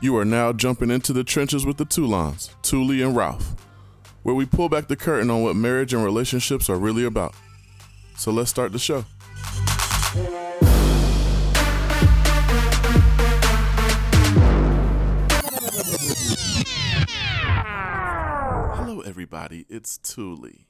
[0.00, 3.54] You are now jumping into the trenches with the Toulons, Touly and Ralph,
[4.22, 7.34] where we pull back the curtain on what marriage and relationships are really about.
[8.16, 9.04] So let's start the show.
[17.70, 19.66] Hello, everybody.
[19.68, 20.64] It's Touly.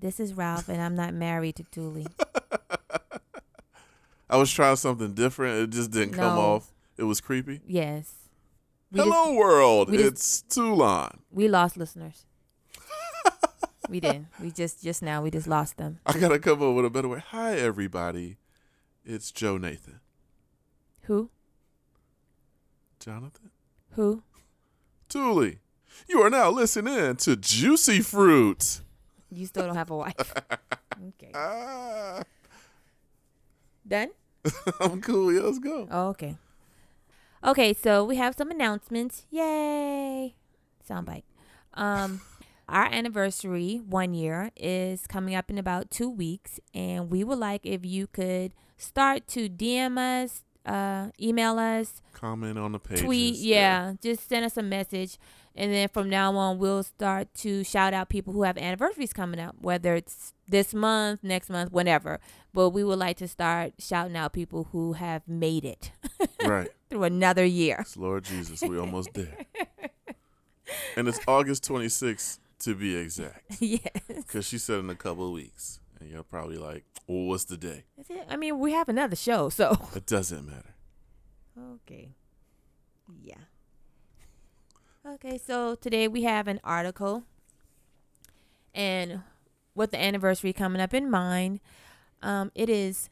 [0.00, 2.06] This is Ralph, and I'm not married to Touly.
[4.30, 5.58] I was trying something different.
[5.60, 6.40] It just didn't come No.
[6.40, 6.72] off.
[6.96, 7.60] It was creepy.
[7.66, 8.19] Yes.
[8.92, 9.90] We just- Hello, world.
[9.90, 11.20] we just- it's Toulon.
[11.30, 12.26] we lost listeners.
[13.88, 14.28] we didn't.
[14.40, 15.98] We just just now we just lost them.
[16.06, 17.22] I gotta come up with a better way.
[17.28, 18.36] Hi, everybody.
[19.04, 20.00] It's Joe Nathan.
[21.02, 21.30] Who?
[22.98, 23.50] Jonathan.
[23.92, 24.22] Who?
[25.08, 25.58] Touly.
[26.08, 28.80] You are now listening to Juicy Fruit.
[29.30, 30.14] You still don't have a wife.
[31.08, 31.30] okay.
[31.34, 32.22] Ah,
[33.86, 34.10] Done?
[34.80, 35.32] I'm cool.
[35.32, 35.88] Yeah, let's go.
[35.90, 36.36] Oh, okay.
[37.44, 39.24] Okay, so we have some announcements.
[39.30, 40.34] Yay!
[40.88, 41.22] Soundbite.
[41.74, 42.20] Um,
[42.68, 47.62] our anniversary, one year, is coming up in about two weeks, and we would like
[47.64, 53.00] if you could start to DM us, uh, email us, Comment on the page.
[53.00, 53.36] tweet.
[53.36, 55.16] Yeah, just send us a message,
[55.56, 59.40] and then from now on, we'll start to shout out people who have anniversaries coming
[59.40, 62.20] up, whether it's this month, next month, whenever.
[62.52, 65.92] But we would like to start shouting out people who have made it
[66.44, 66.68] Right.
[66.88, 67.78] through another year.
[67.80, 68.62] It's Lord Jesus.
[68.62, 69.36] We almost there.
[70.96, 73.42] And it's August 26th to be exact.
[73.60, 73.80] yes.
[74.06, 75.80] Because she said in a couple of weeks.
[75.98, 77.84] And you're probably like, well, what's the day?
[78.28, 79.76] I mean, we have another show, so.
[79.96, 80.74] It doesn't matter.
[81.58, 82.10] Okay.
[83.20, 83.34] Yeah.
[85.06, 87.24] Okay, so today we have an article.
[88.74, 89.22] And
[89.74, 91.60] with the anniversary coming up in mind,
[92.22, 93.08] um, it is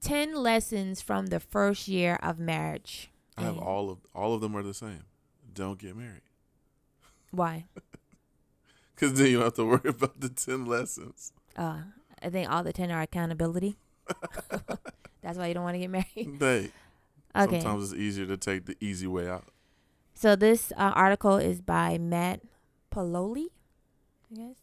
[0.00, 3.10] 10 lessons from the first year of marriage.
[3.36, 5.04] I have all of all of them are the same.
[5.54, 6.22] Don't get married.
[7.30, 7.66] Why?
[8.94, 11.32] Because then you don't have to worry about the 10 lessons.
[11.56, 11.82] Uh,
[12.20, 13.76] I think all the 10 are accountability.
[15.22, 16.40] That's why you don't want to get married.
[16.40, 16.72] They
[17.36, 17.60] Okay.
[17.60, 19.44] sometimes it's easier to take the easy way out.
[20.20, 22.40] So this uh, article is by Matt
[22.92, 23.50] Paolelli,
[24.32, 24.56] I guess.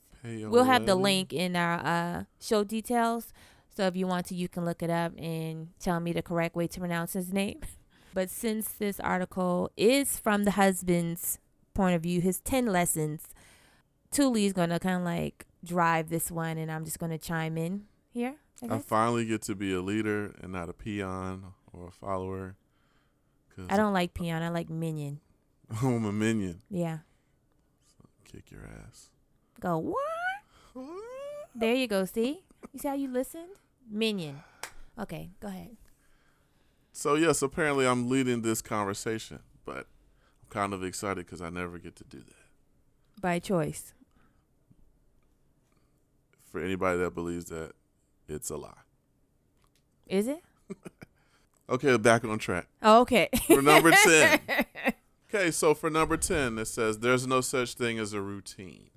[0.50, 3.32] We'll have the link in our uh, show details.
[3.74, 6.58] So if you want to, you can look it up and tell me the correct
[6.58, 7.62] way to pronounce his name.
[8.14, 11.40] But since this article is from the husband's
[11.74, 13.24] point of view, his 10 lessons,
[14.12, 17.58] Touly's going to kind of like drive this one, and I'm just going to chime
[17.58, 18.36] in here.
[18.62, 22.56] I I finally get to be a leader and not a peon or a follower.
[23.70, 24.42] I don't like peon.
[24.42, 25.20] I like minion.
[25.82, 26.62] I'm a minion.
[26.70, 27.00] Yeah.
[28.26, 29.10] Kick your ass.
[29.60, 30.86] Go, what?
[31.56, 32.06] There you go.
[32.06, 32.44] See?
[32.74, 33.50] You see how you listened?
[33.90, 34.42] Minion.
[35.00, 35.78] Okay, go ahead.
[36.92, 39.78] So yes, apparently I'm leading this conversation, but
[40.42, 43.22] I'm kind of excited because I never get to do that.
[43.22, 43.94] By choice.
[46.52, 47.72] For anybody that believes that,
[48.28, 48.72] it's a lie.
[50.08, 50.44] Is it?
[51.68, 52.68] Okay, back on track.
[52.84, 53.28] Oh, okay.
[53.48, 54.40] For number 10.
[55.28, 58.90] Okay, so for number 10, it says there's no such thing as a routine.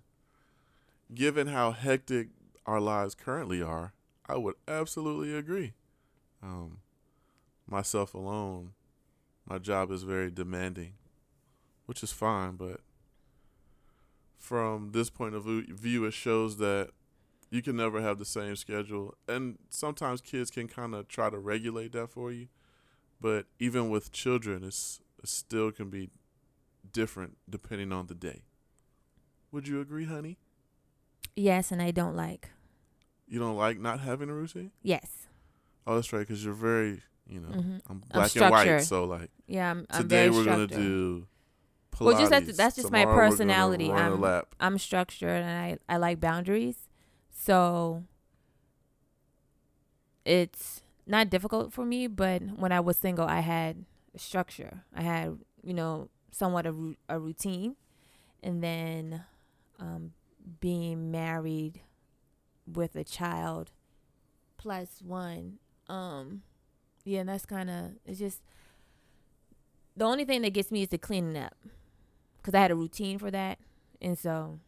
[1.14, 2.28] Given how hectic
[2.66, 3.92] our lives currently are,
[4.28, 5.72] I would absolutely agree.
[6.42, 6.78] Um,
[7.66, 8.72] myself alone,
[9.48, 10.92] my job is very demanding,
[11.86, 12.80] which is fine, but
[14.38, 16.90] from this point of view- it shows that
[17.50, 19.14] you can never have the same schedule.
[19.26, 22.48] And sometimes kids can kind of try to regulate that for you.
[23.20, 26.10] But even with children, it's, it still can be
[26.92, 28.42] different depending on the day.
[29.52, 30.38] Would you agree, honey?
[31.36, 32.50] yes, and I don't like.
[33.28, 34.72] You don't like not having a routine?
[34.82, 35.28] Yes.
[35.86, 37.80] Oh, that's right, because you're very, you know, Mhm.
[37.88, 38.80] I'm black and white.
[38.82, 41.26] So, like, Yeah, I'm, I'm today we're going to do
[41.92, 42.04] Pilates.
[42.06, 43.92] Well, just that's- that's just my Tomorrow we're personality.
[43.92, 44.42] I'm-.
[44.60, 46.88] I'm structured and I, I like boundaries.
[47.30, 48.04] So
[50.24, 53.84] it's not difficult for me, but when I was single, I had
[54.18, 54.84] structure.
[54.94, 57.76] I had, you know, somewhat a, a routine.
[58.42, 59.24] And then
[59.80, 60.12] um,
[60.60, 61.80] being married
[62.72, 63.72] with a child
[64.56, 66.42] plus one, um,
[67.04, 68.42] yeah, and that's kind of, it's just,
[69.96, 71.56] the only thing that gets me is the cleaning up
[72.36, 73.58] because I had a routine for that.
[74.00, 74.60] And so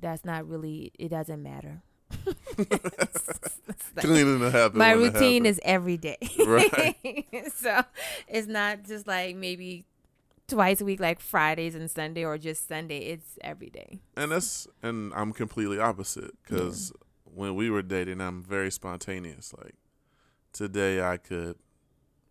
[0.00, 1.82] that's not really, it doesn't matter.
[3.96, 4.76] Cleaning the habit.
[4.76, 6.18] my routine is every day.
[6.46, 7.26] Right.
[7.54, 7.82] so
[8.28, 9.84] it's not just like maybe
[10.48, 12.98] twice a week, like Fridays and Sunday, or just Sunday.
[12.98, 14.00] It's every day.
[14.16, 16.92] and that's and I'm completely opposite because
[17.24, 19.52] when we were dating, I'm very spontaneous.
[19.56, 19.74] Like
[20.52, 21.56] today, I could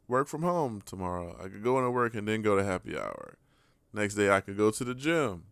[0.07, 1.35] work from home tomorrow.
[1.39, 3.37] I could go into work and then go to happy hour.
[3.93, 5.45] Next day I could go to the gym.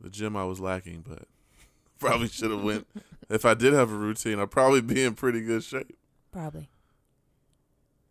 [0.00, 1.26] The gym I was lacking, but
[1.98, 2.86] probably should have went.
[3.28, 5.96] If I did have a routine, I'd probably be in pretty good shape.
[6.32, 6.68] Probably.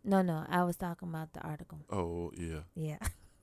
[0.04, 1.80] No, no, I was talking about the article.
[1.90, 2.98] Oh yeah, Yeah.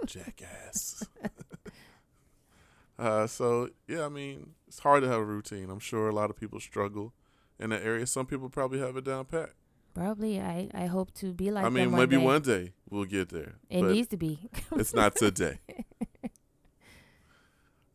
[0.05, 1.03] jackass.
[2.99, 5.69] uh, so yeah, I mean, it's hard to have a routine.
[5.69, 7.13] I'm sure a lot of people struggle
[7.59, 8.05] in that area.
[8.07, 9.49] Some people probably have it down pat.
[9.93, 10.39] Probably.
[10.39, 12.23] I, I hope to be like I mean, one maybe day.
[12.23, 13.55] one day we'll get there.
[13.69, 14.49] It needs to be.
[14.71, 15.59] it's not today.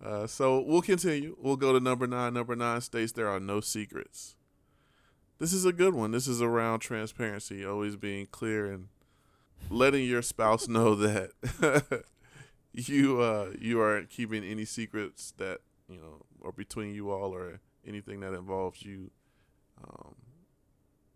[0.05, 1.37] Uh, so we'll continue.
[1.41, 2.35] We'll go to number nine.
[2.35, 4.37] Number nine states there are no secrets.
[5.39, 6.11] This is a good one.
[6.11, 8.89] This is around transparency, always being clear and
[9.71, 11.31] letting your spouse know that
[12.73, 15.59] you uh, you aren't keeping any secrets that
[15.89, 19.11] you know or between you all or anything that involves you.
[19.83, 20.15] Um,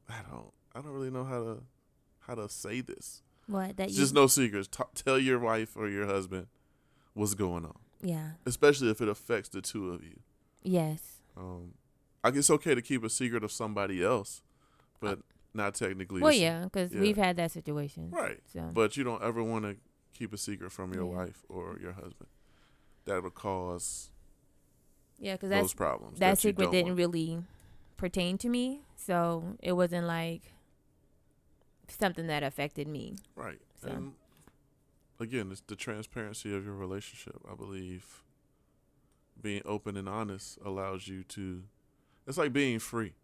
[0.08, 1.62] I don't I don't really know how to
[2.20, 3.22] how to say this.
[3.46, 4.68] what that It's you just no secrets.
[4.68, 6.46] T- tell your wife or your husband
[7.14, 8.30] what's going on, Yeah.
[8.46, 10.20] especially if it affects the two of you.
[10.62, 11.20] Yes.
[11.36, 11.74] Um,
[12.24, 14.42] I guess it's okay to keep a secret of somebody else,
[15.00, 15.20] but
[15.54, 16.20] not technically.
[16.20, 17.00] Well, yeah, because yeah.
[17.00, 18.10] we've had that situation.
[18.10, 18.40] right.
[18.52, 19.76] So But you don't ever want to
[20.14, 21.18] keep a secret from your Yeah.
[21.18, 22.28] wife or your husband.
[23.06, 24.10] That would cause
[25.18, 26.18] yeah, because those that's problems.
[26.18, 26.98] that you secret didn't want.
[26.98, 27.42] really
[27.96, 30.42] pertain to me, so it wasn't like
[31.88, 33.16] something that affected me.
[33.36, 33.58] Right.
[33.82, 33.88] So.
[33.88, 34.12] And
[35.22, 37.40] again, it's the transparency of your relationship.
[37.50, 38.22] I believe
[39.40, 41.64] being open and honest allows you to.
[42.26, 43.14] It's like being free.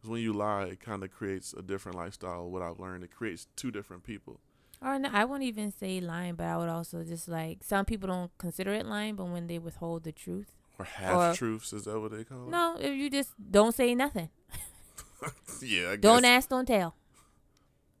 [0.00, 2.48] 'Cause when you lie, it kind of creates a different lifestyle.
[2.48, 4.40] What I've learned, it creates two different people.
[4.80, 8.06] Or no, I won't even say lying, but I would also just like some people
[8.06, 11.98] don't consider it lying, but when they withhold the truth, Or half truths, is that
[11.98, 12.50] what they call it?
[12.50, 14.30] no, if you just don't say nothing,
[15.60, 16.94] Yeah, I don't ask, don't tell.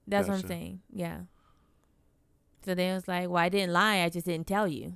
[0.06, 0.82] That's what I'm saying.
[0.92, 1.22] Yeah.
[2.68, 4.92] So then it's like, well, I didn't lie, I just didn't tell you.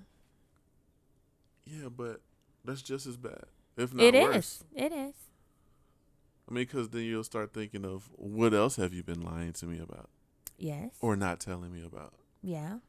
[1.65, 2.21] Yeah, but
[2.67, 3.45] that's just as bad,
[3.79, 4.25] if not It is.
[4.27, 4.65] worse.
[4.77, 5.15] It is.
[6.47, 9.65] I mean, because then you'll start thinking of what else have you been lying to
[9.65, 10.11] me about,
[10.59, 10.91] Yes.
[11.01, 12.13] or not telling me about.
[12.43, 12.81] yeah.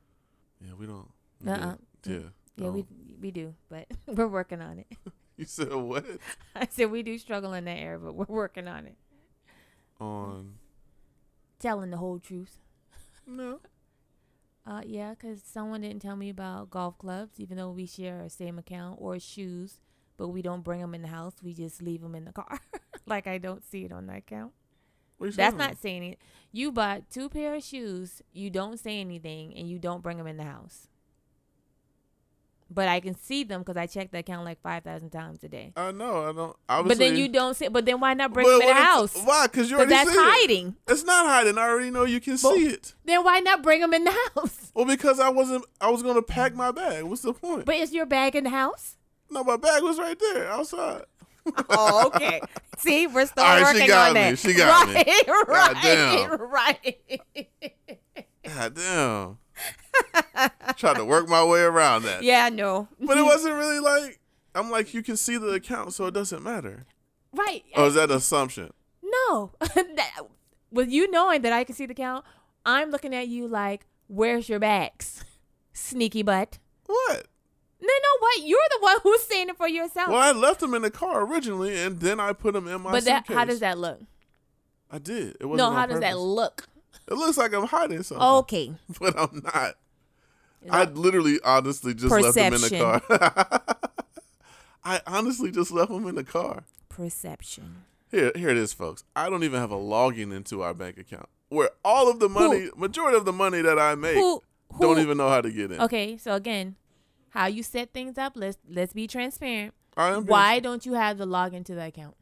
[0.59, 1.09] Yeah, we don't.
[1.47, 1.75] Uh-uh.
[2.05, 2.17] Yeah.
[2.57, 3.21] Yeah, we don't.
[3.21, 4.87] we do, but we're working on it.
[5.37, 6.05] You said what?
[6.55, 8.97] I said we do struggle in that area, but we're working on it.
[10.01, 10.55] On
[11.59, 12.57] Telling the whole truth.
[13.25, 13.59] no.
[14.65, 18.29] Uh, yeah, because someone didn't tell me about golf clubs, even though we share a
[18.29, 19.79] same account, or shoes,
[20.17, 21.33] but we don't bring them in the house.
[21.43, 22.59] We just leave them in the car.
[23.05, 24.53] like I don't see it on that account.
[25.35, 26.19] That's not saying it.
[26.51, 30.27] You bought two pair of shoes, you don't say anything, and you don't bring them
[30.27, 30.87] in the house.
[32.73, 35.73] But I can see them because I check the account like 5,000 times a day.
[35.75, 36.27] I know.
[36.27, 36.87] I don't.
[36.87, 39.15] But then you don't say, but then why not them in the house?
[39.23, 39.47] Why?
[39.47, 40.21] Because you already that's see it.
[40.23, 40.75] hiding.
[40.87, 41.57] It's not hiding.
[41.57, 42.93] I already know you can But- see it.
[43.05, 44.59] Then why not bring them in the house?
[44.75, 45.65] Well, because I wasn't.
[45.79, 47.03] I was gonna pack my bag.
[47.03, 47.65] What's the point?
[47.65, 48.97] But is your bag in the house?
[49.29, 51.03] no, my bag was right there outside.
[51.69, 52.41] Oh, okay.
[52.77, 54.19] See, we're still All right, she working got on me.
[54.21, 54.39] that.
[54.39, 54.93] She got me.
[55.27, 56.41] right, right, damn.
[56.49, 57.21] right.
[58.45, 59.37] God damn.
[60.77, 62.23] Trying to work my way around that.
[62.23, 62.87] yeah, no.
[62.99, 63.25] But it mhm.
[63.25, 64.19] wasn't really like.
[64.55, 66.85] I'm like, you can see the account, so it doesn't matter.
[67.31, 67.63] Right.
[67.75, 68.71] Oh, is that an assumption?
[69.03, 69.51] No.
[70.71, 72.25] With you knowing that I can see the account,
[72.65, 75.23] I'm looking at you like, where's your bags?
[75.73, 76.59] Sneaky butt.
[76.85, 77.27] What?
[77.81, 78.43] No, no, what?
[78.43, 80.09] You're the one who's saying it for yourself.
[80.09, 82.91] Well, I left them in the car originally, and then I put them in my
[82.91, 83.37] but that, suitcase.
[83.37, 84.01] how does that look?
[84.89, 85.37] I did.
[85.39, 86.67] It wasn't No, how does that look?
[87.07, 88.73] It looks like I'm hiding something, Okay.
[88.99, 89.75] but I'm not.
[90.69, 93.61] I literally, honestly, just left them in the car.
[94.83, 96.63] I honestly just left them in the car.
[96.89, 97.83] Perception.
[98.11, 99.03] Here, here it is, folks.
[99.15, 102.69] I don't even have a login into our bank account, where all of the money,
[102.75, 104.43] majority of the money that I make, Who,
[104.73, 105.81] who, don't even know how to get in.
[105.81, 106.75] Okay, so again,
[107.29, 109.73] how you set things up, let's let's be transparent.
[109.97, 112.15] I am Why don't you have the login to the account?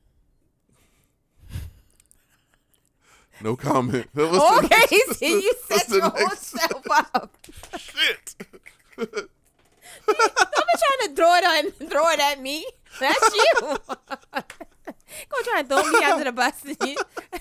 [3.44, 4.08] No comment.
[4.14, 7.36] What's okay, next- see, you set your own next- self up.
[7.78, 8.36] Shit.
[8.98, 12.66] Don't be trying to throw it on, throw it at me.
[13.00, 13.78] That's you.
[15.30, 16.64] Go try and throw me under the bus.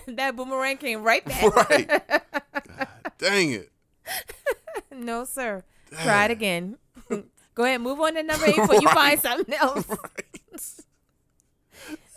[0.06, 1.42] And that boomerang came right back.
[1.70, 1.88] Right.
[1.88, 2.88] God,
[3.18, 3.70] dang it.
[4.94, 5.64] no, sir.
[6.02, 6.76] Try it again.
[7.54, 9.86] Go ahead, move on to number eight before you find something else.
[9.88, 10.24] Right.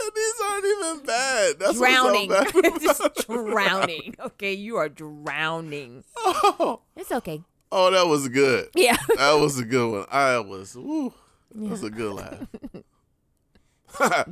[0.02, 1.60] And these aren't even bad.
[1.60, 2.30] That's drowning.
[2.30, 3.28] What's so bad Just about it.
[3.52, 4.16] drowning.
[4.20, 6.04] Okay, you are drowning.
[6.18, 7.42] Oh, It's okay.
[7.72, 8.70] oh, that was good.
[8.76, 8.98] Yeah.
[9.18, 10.06] That was a good one.
[10.12, 10.76] I was.
[10.76, 11.14] Woo,
[11.56, 12.40] that was a good laugh.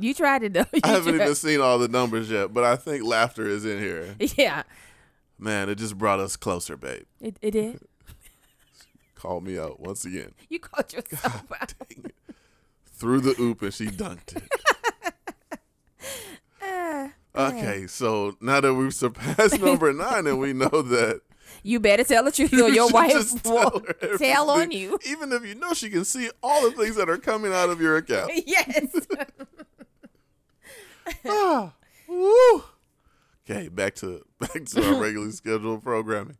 [0.00, 0.64] You tried it though.
[0.72, 3.64] You I haven't tried- even seen all the numbers yet, but I think laughter is
[3.64, 4.16] in here.
[4.36, 4.64] Yeah.
[5.38, 7.04] Man, it just brought us closer, babe.
[7.20, 7.80] It, it did.
[9.14, 10.32] called me out once again.
[10.48, 11.74] You called yourself out.
[11.88, 12.14] Dang it.
[12.86, 14.42] Through the oop and she dunked it.
[17.48, 21.20] Okay, so now that we've surpassed number nine and we know that
[21.62, 24.98] you better tell the truth or your wife will her tell on you.
[25.06, 27.80] Even if you know she can see all the things that are coming out of
[27.80, 28.32] your account.
[28.46, 28.94] yes.
[31.26, 31.74] Ah,
[32.08, 32.64] woo.
[33.48, 36.38] Okay, back to back to our regularly scheduled programming.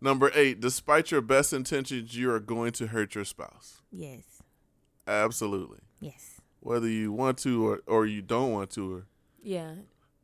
[0.00, 3.80] Number eight, despite your best intentions, you are going to hurt your spouse.
[3.90, 4.22] yes.
[5.06, 5.80] Absolutely.
[6.00, 6.40] Yes.
[6.60, 9.06] Whether you want to or, or you don't want to, or
[9.44, 9.74] Yeah.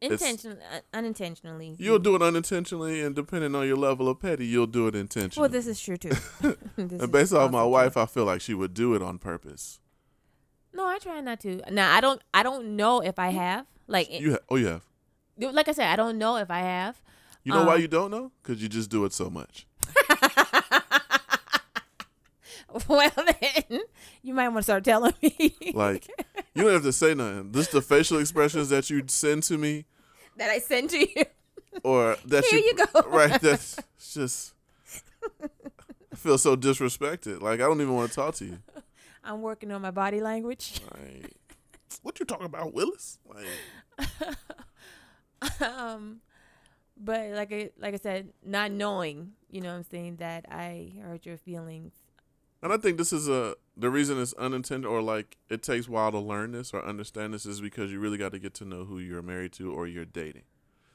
[0.01, 1.77] It's- Intentional, uh, unintentionally.
[1.79, 5.43] you'll do it unintentionally, and depending on your level of petty, you'll do it intentionally.
[5.47, 6.13] Well, this is true too.
[6.79, 7.99] And based off my wife.
[7.99, 9.79] I feel like she would do it on purpose.
[10.73, 11.61] No, I try not to.
[11.71, 12.23] Now, I don't.
[12.33, 13.67] I don't know if I have.
[13.89, 14.83] Like, You ha- oh, you have.
[15.37, 17.03] like I said, I don't know if I have.
[17.45, 18.33] You know why Um, you don't know?
[18.43, 19.67] Because you just do it so much.
[22.89, 23.81] well, then
[24.23, 25.57] you might want to start telling me.
[25.75, 26.09] Like
[26.55, 27.53] you don't have to say nothing.
[27.53, 29.87] Just the facial expressions that you send to me,
[30.37, 31.25] that I send to you.
[31.85, 32.87] or that Here you go.
[33.07, 33.41] right.
[33.41, 33.79] That's
[34.13, 34.55] just.
[35.43, 37.41] I feel so disrespected.
[37.41, 38.59] Like I don't even want to talk to you.
[39.23, 40.81] I'm working on my body language.
[40.93, 41.33] Like,
[42.03, 43.19] what you talking about, Willis?
[43.29, 43.47] Like,
[45.61, 46.21] um,
[46.97, 50.93] but like I like I said, not knowing, you know, what I'm saying that I
[51.03, 51.93] hurt your feelings.
[52.63, 55.91] And I think this is a the reason it's unintended or like it takes a
[55.91, 58.65] while to learn this or understand this is because you really got to get to
[58.65, 60.43] know who you're married to or you're dating,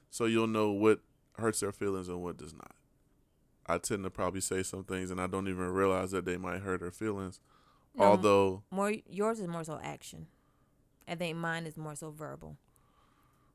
[0.09, 0.99] so you'll know what
[1.37, 2.71] hurts their feelings and what does not.
[3.67, 6.61] I tend to probably say some things and I don't even realize that they might
[6.61, 7.39] hurt her feelings,
[7.95, 10.27] No, although more yours is more so action.
[11.07, 12.57] I think mine is more so verbal.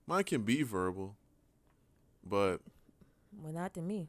[0.07, 1.17] mine can be verbal,
[2.25, 2.61] but
[3.41, 4.09] Well, not to me.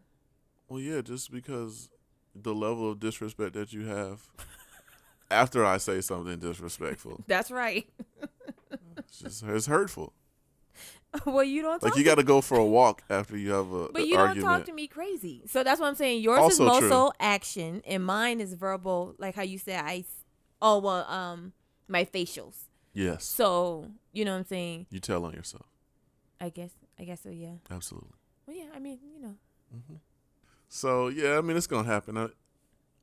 [0.68, 1.90] well, yeah, just because
[2.36, 4.22] the level of disrespect that you have
[5.32, 7.88] after I say something disrespectful, That's right.
[8.98, 10.14] it's just it's hurtful.
[11.26, 11.84] well, you don't.
[11.84, 14.40] Like you got to go for a walk after you have a But you don't
[14.40, 15.44] talk to me crazy.
[15.48, 16.22] So that's what I'm saying.
[16.22, 16.90] Yours Also is more true.
[16.90, 19.16] so action, and mine is verbal.
[19.18, 20.06] Like how you said, I.
[20.62, 21.52] Oh well, um,
[21.90, 22.56] my facials.
[22.94, 24.86] Yes, So you know what I'm saying.
[24.90, 25.66] you tell on yourself.
[26.40, 26.72] I guess.
[27.00, 27.30] I guess so.
[27.30, 27.56] Yeah.
[27.70, 28.12] Absolutely.
[28.46, 28.66] Well, yeah.
[28.76, 29.36] I mean, you know.
[30.74, 32.16] So yeah, I mean it's gonna happen.
[32.16, 32.30] Uh,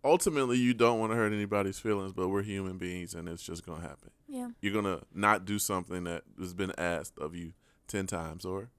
[0.02, 3.66] ultimately, you don't want to hurt anybody's feelings, but we're human beings, and it's just
[3.66, 4.10] gonna happen.
[4.26, 4.48] Yeah.
[4.62, 7.52] You're gonna not do something that has been asked of you
[7.87, 8.70] ten times or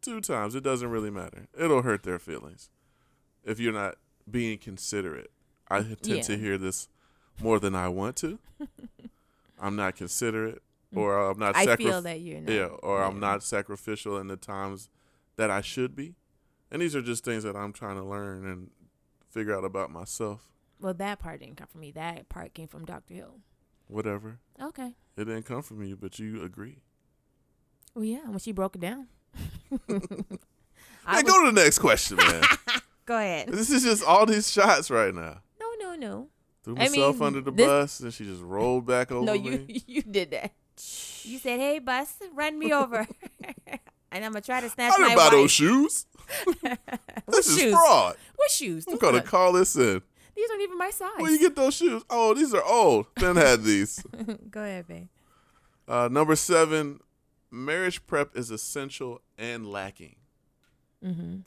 [0.00, 0.54] two times.
[0.54, 1.48] It doesn't really matter.
[1.58, 2.70] It'll hurt their feelings
[3.44, 3.96] if you're not
[4.30, 5.30] being considerate.
[5.70, 6.22] I tend Yeah.
[6.22, 6.88] to hear this
[7.42, 8.38] more than I want to.
[9.60, 10.62] I'm not considerate,
[10.94, 11.56] or I'm not.
[11.56, 12.50] I feel that you're not.
[12.54, 14.88] yeah, or I'm not sacrificial in the times
[15.36, 16.14] that I should be.
[16.70, 18.70] And these are just things that I'm trying to learn and
[19.30, 20.48] figure out about myself.
[20.80, 21.90] Well, that part didn't come from me.
[21.92, 23.14] That part came from Dr.
[23.14, 23.40] Hill.
[23.88, 24.38] Whatever.
[24.60, 24.94] Okay.
[25.16, 26.78] It didn't come from you, but you agree.
[27.94, 28.28] Well, yeah.
[28.28, 29.08] When she broke it down.
[31.06, 32.42] I Hey, go to the next question, man.
[33.06, 33.48] go ahead.
[33.48, 35.38] this is just all these shots right now.
[35.58, 36.28] No, no, no.
[36.64, 39.34] Threw I myself mean, under the this- bus, and she just rolled back over no,
[39.34, 39.64] me.
[39.68, 40.52] you you did that.
[41.24, 43.06] You said, "Hey, bus, run me over,"
[44.12, 45.32] and I'm gonna try to snatch I didn't my buy wife.
[45.32, 46.06] those shoes.
[47.30, 47.72] This is shoes?
[47.72, 48.16] fraud.
[48.36, 48.86] What shoes?
[48.88, 50.00] I'm gonna call this in.
[50.34, 51.10] These aren't even my size.
[51.18, 52.02] Where you get those shoes?
[52.08, 53.06] Oh, these are old.
[53.16, 54.02] Ben had these.
[54.50, 55.08] Go ahead, babe.
[55.86, 57.00] Uh, number seven,
[57.50, 60.16] marriage prep is essential and lacking.
[61.04, 61.38] Mm-hmm.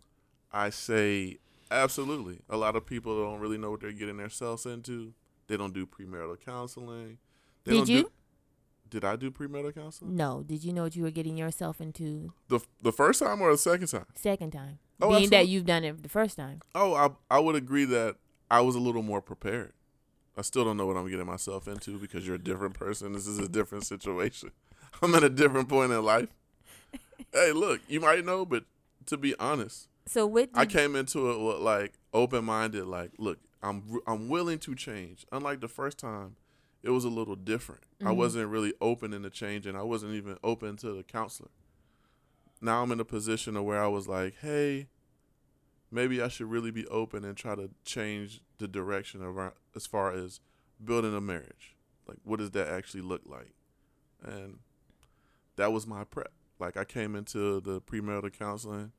[0.51, 1.37] I say
[1.71, 2.39] absolutely.
[2.49, 5.13] A lot of people don't really know what they're getting themselves into.
[5.47, 7.17] They don't do premarital counseling.
[7.63, 8.01] They Did don't you?
[8.03, 8.11] Do,
[8.91, 10.15] did I do premarital counseling?
[10.15, 10.43] No.
[10.45, 13.57] Did you know what you were getting yourself into The the first time or the
[13.57, 14.05] second time?
[14.13, 14.77] second time?
[15.01, 16.59] Oh, Being that you've done it the first time.
[16.75, 18.17] Oh, I I would agree that
[18.51, 19.73] I was a little more prepared.
[20.37, 23.13] I still don't know what I'm getting myself into because you're a different person.
[23.13, 24.51] This is a different situation.
[25.01, 26.29] I'm at a different point in life.
[27.33, 28.65] hey, look, you might know, but
[29.07, 30.49] to be honest, So what?
[30.53, 32.85] I came into it with like open minded.
[32.85, 35.25] Like, look, I'm I'm willing to change.
[35.31, 36.35] Unlike the first time,
[36.83, 37.83] it was a little different.
[38.01, 38.15] I Mhm.
[38.15, 41.51] wasn't really open in the change, and I wasn't even open to the counselor.
[42.61, 44.87] Now I'm in a position of where I was like, hey,
[45.89, 49.85] maybe I should really be open and try to change the direction of our, as
[49.85, 50.39] far as
[50.83, 51.75] building a marriage.
[52.07, 53.53] Like, what does that actually look like?
[54.23, 54.59] And
[55.55, 56.31] that was my prep.
[56.59, 58.91] Like, I came into the premarital counseling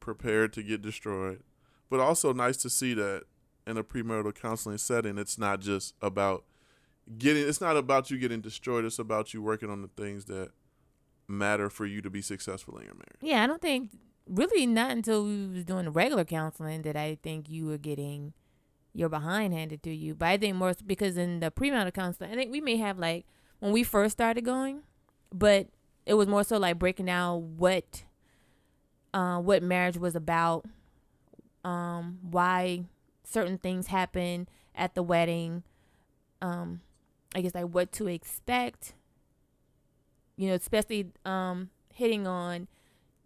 [0.00, 1.42] prepared to get destroyed,
[1.88, 3.24] but also nice to see that
[3.66, 6.44] in a premarital counseling setting, it's not just about
[7.18, 10.50] getting, it's not about you getting destroyed, it's about you working on the things that
[11.26, 13.20] matter for you to be successful in your marriage.
[13.22, 13.90] yeah, I don't think
[14.28, 18.32] really not until we was doing the regular counseling that I think you were getting
[18.94, 20.14] your behind handed to you.
[20.14, 23.26] But I think more because in the premarital counseling, I think we may have like
[23.58, 24.82] when we first started going,
[25.32, 25.68] but
[26.06, 28.04] it was more so like breaking down what
[29.12, 30.64] uh, what marriage was about,
[31.64, 32.84] um, why
[33.24, 35.62] certain things happen at the wedding,
[36.42, 36.80] um,
[37.34, 38.94] I guess like what to expect.
[40.36, 42.66] You know, especially um, hitting on,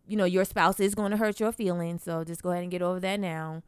[0.06, 2.70] you know, your spouse is going to hurt your feelings, so just go ahead and
[2.70, 3.62] get over that now.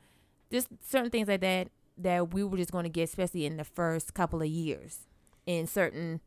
[0.51, 3.65] Just certain things like that that we were just going to get, especially in the
[3.65, 5.01] first couple of years,
[5.47, 6.21] in certain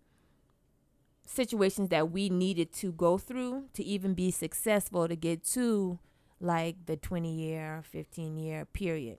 [1.25, 5.99] situations that we needed to go through to even be successful to get to
[6.39, 9.17] like the 20 year 15 year period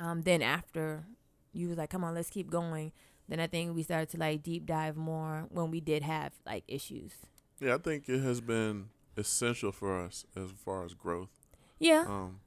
[0.00, 1.04] um then after
[1.52, 2.92] you was like come on let's keep going
[3.28, 6.64] then i think we started to like deep dive more when we did have like
[6.68, 7.12] issues
[7.60, 11.30] Yeah, I think it has been essential for us as far as growth.
[11.78, 12.40] yeah Um,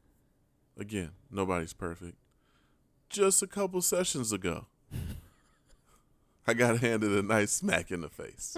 [0.77, 2.15] again, nobody's perfect.
[3.09, 4.67] Just a couple sessions ago,
[6.47, 8.55] I got handed a nice smack in the face.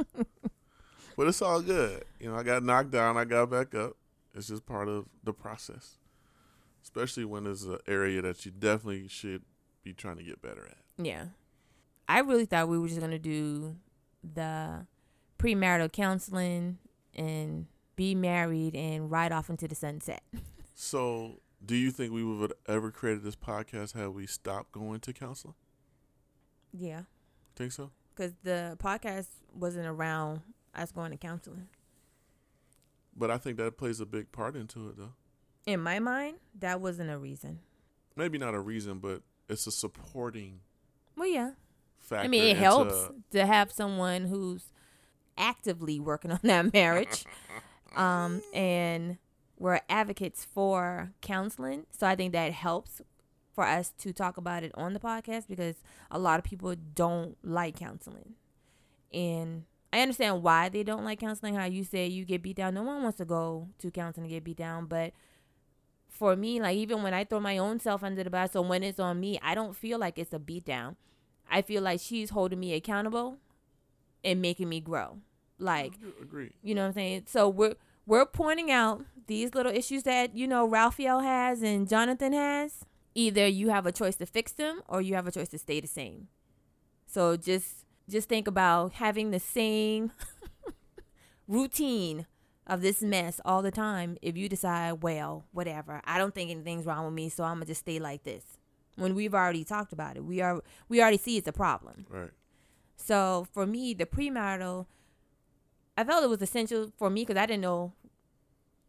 [1.18, 2.04] but it's all good.
[2.20, 3.94] You know, I got knocked down, I got back up.
[4.34, 5.98] It's just part of the process.
[6.84, 9.44] Especially when it's an area that you definitely should
[9.84, 10.78] be trying to get better at.
[11.06, 11.26] yeah
[12.08, 13.76] i really thought we were just going to do
[14.24, 14.86] the
[15.40, 16.78] premarital counseling
[17.16, 17.66] and
[17.96, 20.24] be married and ride off into the sunset
[20.74, 25.00] So, do you think we would have ever created this podcast had we stopped going
[25.02, 25.54] to counseling?
[26.74, 27.04] yeah
[27.56, 27.92] Think so?
[28.16, 30.42] because the podcast wasn't around
[30.74, 31.68] us going to counseling
[33.16, 35.14] But I think that plays a big part into it, though.
[35.68, 37.60] in my mind that wasn't a reason
[38.16, 40.62] maybe not a reason, but it's a supporting
[41.16, 41.52] well yeah
[42.02, 42.26] factor.
[42.26, 44.72] I mean, it helps to have someone who's
[45.38, 47.26] actively working on that marriage.
[47.96, 49.18] um, and
[49.58, 51.86] we're advocates for counseling.
[51.92, 53.02] So I think that helps
[53.54, 55.76] for us to talk about it on the podcast because
[56.10, 58.36] a lot of people don't like counseling.
[59.14, 61.56] And I understand why they don't like counseling.
[61.56, 62.74] How you say you get beat down.
[62.74, 64.86] No one wants to go to counseling to get beat down.
[64.86, 65.14] But
[66.08, 68.84] for me, like even when I throw my own self under the bus, so when
[68.84, 70.96] it's on me, I don't feel like it's a beat down.
[71.52, 73.38] I feel like she's holding me accountable
[74.24, 75.20] and making me grow.
[75.60, 76.52] Like, Agree.
[76.64, 77.24] you know what I'm saying?
[77.28, 77.76] So we're
[78.08, 82.80] we're pointing out these little issues that, you know, Raphael has and Jonathan has.
[83.14, 85.82] Either you have a choice to fix them or you have a choice to stay
[85.82, 86.30] the same.
[87.06, 90.12] So just just think about having the same
[91.48, 92.26] routine
[92.66, 96.02] of this mess all the time if you decide, well, whatever.
[96.06, 98.44] I don't think anything's wrong with me, so I'm going to just stay like this.
[99.02, 100.24] When we've already talked about it.
[100.24, 102.06] We are we already see it's a problem.
[102.10, 102.30] Right.
[102.96, 104.86] So for me, the premarital,
[105.98, 107.94] I felt it was essential for me because I didn't know.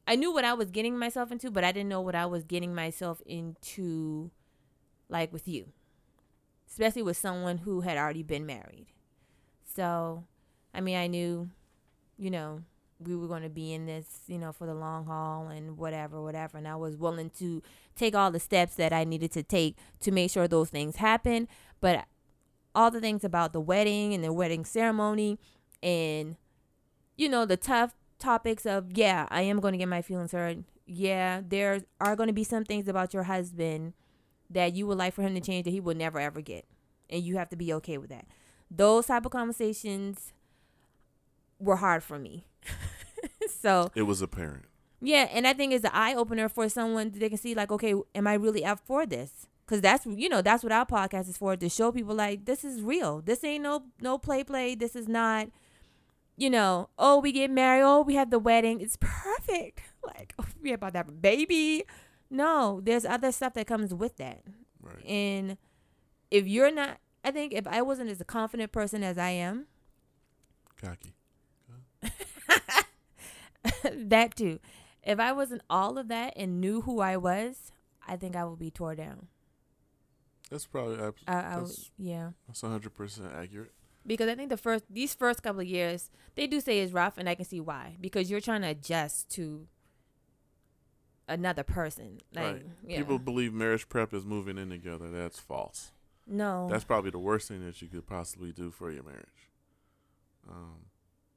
[0.06, 2.44] I knew what I was getting myself into, but I didn't know what I was
[2.44, 4.30] getting myself into,
[5.08, 5.72] like with you,
[6.68, 8.86] especially with someone who had already been married.
[9.64, 10.24] So,
[10.74, 11.50] I mean, I knew,
[12.18, 12.62] you know,
[13.06, 16.22] we were going to be in this, you know, for the long haul and whatever,
[16.22, 16.58] whatever.
[16.58, 17.62] And I was willing to
[17.96, 21.48] take all the steps that I needed to take to make sure those things happen.
[21.80, 22.06] But
[22.74, 25.38] all the things about the wedding and the wedding ceremony
[25.82, 26.36] and
[27.16, 30.58] you know the tough topics of yeah i am going to get my feelings hurt
[30.86, 33.92] yeah there are going to be some things about your husband
[34.48, 36.64] that you would like for him to change that he will never ever get
[37.10, 38.26] and you have to be okay with that
[38.70, 40.32] those type of conversations
[41.58, 42.46] were hard for me
[43.60, 44.64] so It was apparent.
[45.00, 47.94] yeah, and I think it's an eye opener for someone they can see like, okay,
[48.14, 49.46] am I really up for this?
[49.64, 52.64] Because that's you know that's what our podcast is for to show people like this
[52.64, 53.20] is real.
[53.22, 54.74] This ain't no no play play.
[54.74, 55.48] This is not,
[56.36, 56.88] you know.
[56.98, 57.82] Oh, we get married.
[57.84, 58.80] Oh, we have the wedding.
[58.80, 59.80] It's perfect.
[60.04, 61.84] Like oh, we about that baby.
[62.28, 64.42] No, there's other stuff that comes with that.
[64.82, 65.04] Right.
[65.06, 65.56] And
[66.28, 69.66] if you're not, I think if I wasn't as a confident person as I am,
[70.80, 71.14] Cocky.
[73.84, 74.58] that too.
[75.02, 77.72] If I wasn't all of that and knew who I was,
[78.06, 79.26] I think I would be tore down.
[80.50, 83.72] That's probably ab- I, I would, That's- yeah, that's hundred percent accurate.
[84.06, 87.16] because I think the first these first couple of years they do say is rough,
[87.18, 89.66] and I can see why because you're trying to adjust to
[91.28, 92.18] another person.
[92.34, 92.66] Like, right.
[92.86, 95.10] yeah, People believe marriage prep is moving in together.
[95.10, 95.92] That's false.
[96.26, 99.50] no, That's probably the worst thing that you could possibly do for your marriage.
[100.50, 100.86] Um,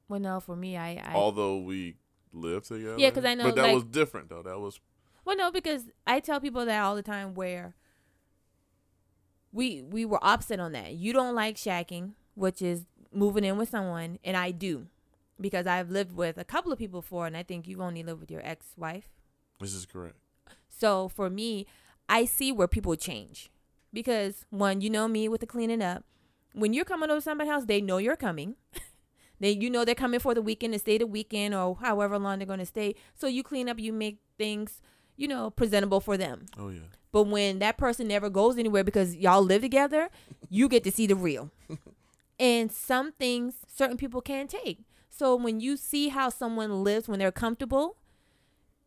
[0.08, 1.96] well, no, for me, I, I although we
[2.36, 2.96] live together.
[2.98, 4.42] Yeah, because I know, But that like- was different though.
[4.42, 4.80] That was
[5.24, 7.74] Well, no, because I tell people that all the time where
[9.52, 10.92] we we were opposite on that.
[10.94, 14.86] You don't like shacking, which is moving in with someone, and I do.
[15.38, 18.20] Because I've lived with a couple of people before and I think you've only lived
[18.20, 19.08] with your ex wife.
[19.60, 20.16] This is correct.
[20.68, 21.66] So for me,
[22.08, 23.50] I see where people change
[23.92, 26.04] because one, you know me with the cleaning up.
[26.54, 28.56] When you're coming over somebody's house, they know you're coming.
[29.40, 32.38] they you know they're coming for the weekend to stay the weekend or however long
[32.38, 32.94] they're going to stay.
[33.14, 34.80] So you clean up, you make things,
[35.16, 36.46] you know, presentable for them.
[36.58, 36.80] Oh yeah.
[37.12, 40.10] But when that person never goes anywhere because y'all live together,
[40.50, 41.50] you get to see the real.
[42.38, 44.80] and some things certain people can't take.
[45.08, 47.96] So when you see how someone lives when they're comfortable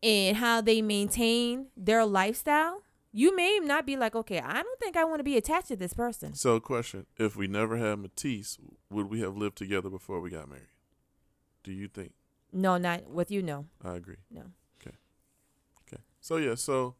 [0.02, 2.82] and how they maintain their lifestyle,
[3.12, 5.76] you may not be like, okay, I don't think I want to be attached to
[5.76, 6.34] this person.
[6.34, 8.58] So, question: If we never had Matisse,
[8.90, 10.68] would we have lived together before we got married?
[11.62, 12.12] Do you think?
[12.52, 13.42] No, not with you.
[13.42, 13.66] No.
[13.84, 14.16] I agree.
[14.30, 14.42] No.
[14.80, 14.96] Okay.
[15.86, 16.02] Okay.
[16.20, 16.54] So yeah.
[16.54, 16.94] So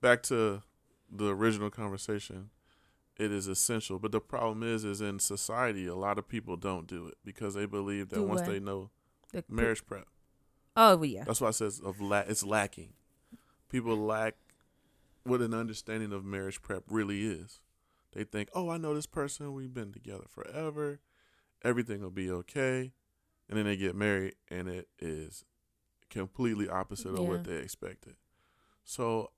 [0.00, 0.62] back to
[1.10, 2.50] the original conversation.
[3.18, 6.86] It is essential, but the problem is, is in society, a lot of people don't
[6.86, 8.48] do it because they believe that Do once what?
[8.48, 8.90] they know
[9.32, 10.06] The marriage prep.
[10.76, 11.24] Oh well, yeah.
[11.24, 12.94] That's why it says of la- it's lacking.
[13.68, 14.34] People lack
[15.24, 17.60] what an understanding of marriage prep really is.
[18.12, 19.54] They think, "Oh, I know this person.
[19.54, 21.00] We've been together forever.
[21.62, 22.92] Everything will be okay."
[23.48, 25.44] And then they get married and it is
[26.10, 28.16] completely opposite of what they expected.
[28.84, 29.32] So,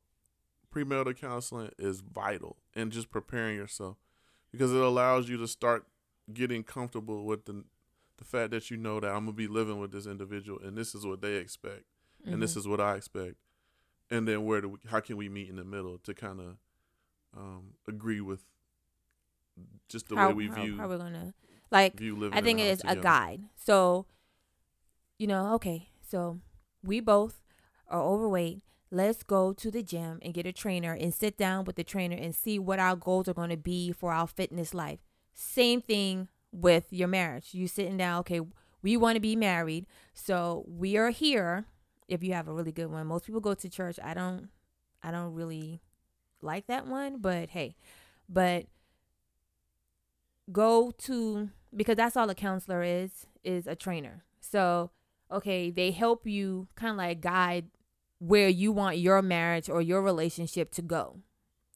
[0.73, 3.97] premarital counseling is vital and just preparing yourself
[4.51, 5.87] because it allows you to start
[6.33, 7.65] getting comfortable with the
[8.17, 10.95] the fact that you know that I'm gonna be living with this individual and this
[10.95, 11.85] is what they expect
[12.25, 12.59] and this Mhm.
[12.59, 13.37] is what I expect,
[14.11, 16.57] and then where do we, how can we meet in the middle to kind of
[17.37, 18.45] um, agree with
[19.89, 21.35] just the how, way we how- view how we're gonna
[21.71, 22.37] like view living.
[22.37, 23.43] I think it is is a guide.
[23.57, 24.07] So,
[25.19, 26.41] you know, okay, so
[26.83, 27.43] we both
[27.89, 28.63] are overweight.
[28.91, 32.17] Let's go to the gym and get a trainer and sit down with the trainer
[32.17, 35.01] and see what our goals are going to be for our fitness life.
[35.33, 37.55] Same thing with your marriage.
[37.55, 38.41] You sitting down, okay,
[38.83, 39.87] we want to be married.
[40.13, 41.67] So we are here
[42.09, 43.07] if you have a really good one.
[43.07, 43.99] Most people go to church.
[44.03, 44.49] I don't
[45.03, 45.81] I don't really
[46.43, 47.77] like that one, but hey.
[48.29, 48.67] But
[50.53, 54.91] go to because that's all a counselor is is a trainer so
[55.33, 57.67] okay they help you kind of like guide
[58.19, 61.17] where you want your marriage or your relationship to go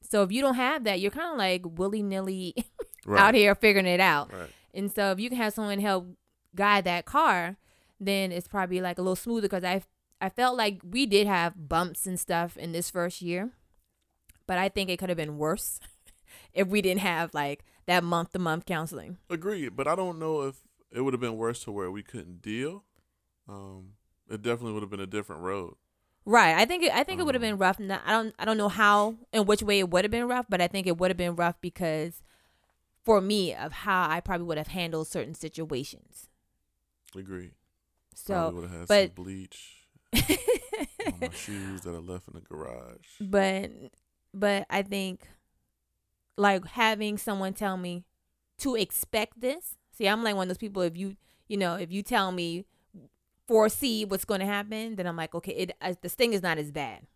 [0.03, 2.55] so if you don't have that you're kind of like willy-nilly
[3.07, 3.21] right.
[3.21, 4.51] out here figuring it out Right.
[4.75, 6.07] and so if you can have someone help
[6.55, 7.57] guide that car
[7.99, 9.83] then it's probably like a little smoother because i
[10.21, 13.51] i felt like we did have bumps and stuff in this first year
[14.47, 15.81] but i think it could have been worse
[16.53, 20.43] if we didn't have like that month to month counseling Agreed, but I don't know
[20.43, 20.57] if
[20.93, 22.85] it would have been worse to where we couldn't deal.
[23.49, 23.93] Um,
[24.31, 25.75] it definitely would have been a different road.
[26.27, 26.55] Right.
[26.55, 27.79] I think it, I think it would have Um, been rough.
[27.81, 30.45] Not, I don't I don't know how and which way it would have been rough,
[30.51, 32.23] but I think it would have been rough because
[33.07, 36.29] for me of how I probably would have handled certain situations.
[37.17, 37.53] Agreed.
[38.15, 39.78] So, would have had but- some bleach
[40.13, 43.07] my shoes that I left in the garage.
[43.21, 43.71] but
[44.35, 45.27] but I think
[46.37, 48.05] like having someone tell me
[48.59, 49.77] to expect this.
[49.93, 51.17] See, I'm like one of those people if you,
[51.49, 52.65] you know, if you tell me
[53.47, 56.59] foresee what's going to happen, then I'm like, okay, it uh, the sting is not
[56.59, 57.07] as bad.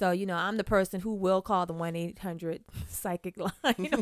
[0.00, 3.50] So, you know, I'm the person who will call the 1-800 psychic line.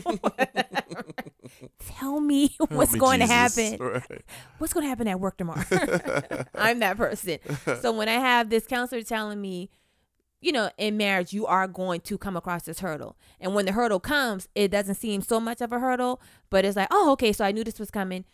[1.81, 3.79] tell me Help what's me, going to happen.
[3.79, 4.23] Right.
[4.59, 5.65] What's going to happen at work tomorrow?
[6.55, 7.41] I'm that person.
[7.81, 9.71] So when I have this counselor telling me,
[10.41, 13.17] you know, in marriage, you are going to come across this hurdle.
[13.41, 16.77] And when the hurdle comes, it doesn't seem so much of a hurdle, but it's
[16.77, 18.25] like, oh, okay, so I knew this was coming.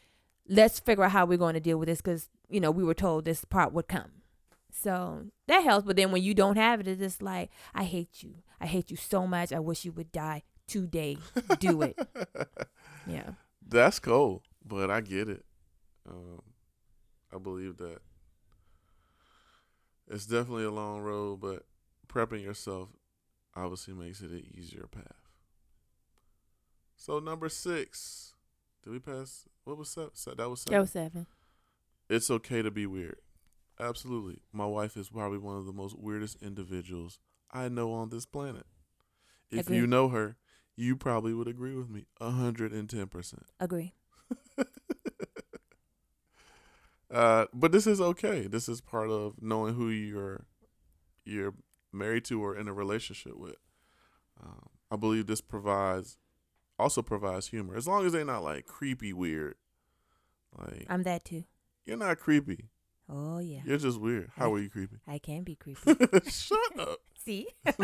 [0.46, 2.92] Let's figure out how we're going to deal with this because, you know, we were
[2.92, 4.10] told this part would come.
[4.76, 5.86] So that helps.
[5.86, 8.34] But then when you don't have it, it's just like, I hate you.
[8.60, 9.52] I hate you so much.
[9.52, 11.18] I wish you would die today.
[11.58, 11.98] Do it.
[13.06, 13.32] Yeah.
[13.66, 15.44] That's cool, but I get it.
[16.08, 16.40] Um,
[17.34, 17.98] I believe that
[20.08, 21.64] it's definitely a long road, but
[22.08, 22.88] prepping yourself
[23.54, 25.28] obviously makes it an easier path.
[26.96, 28.34] So number six,
[28.82, 29.44] did we pass?
[29.64, 30.14] What was that?
[30.38, 30.74] That was seven.
[30.74, 31.26] That was seven.
[32.08, 33.18] it's okay to be weird.
[33.80, 37.18] Absolutely, my wife is probably one of the most weirdest individuals
[37.50, 38.66] I know on this planet.
[39.50, 40.36] If you know her,
[40.76, 43.44] you probably would agree with me a hundred and ten percent.
[43.60, 43.94] Agree.
[47.10, 48.48] Uh, but this is okay.
[48.48, 50.46] This is part of knowing who you're
[51.24, 51.54] you're
[51.92, 53.56] married to or in a relationship with.
[54.42, 56.16] Um, I believe this provides
[56.76, 59.54] also provides humor as long as they're not like creepy weird.
[60.58, 61.44] Like I'm that too.
[61.86, 62.70] you're not creepy.
[63.08, 63.60] Oh, yeah.
[63.64, 64.30] You're just weird.
[64.36, 64.96] How are you creepy?
[65.06, 65.80] I can be creepy.
[66.30, 67.00] Shut up.
[67.24, 67.48] See?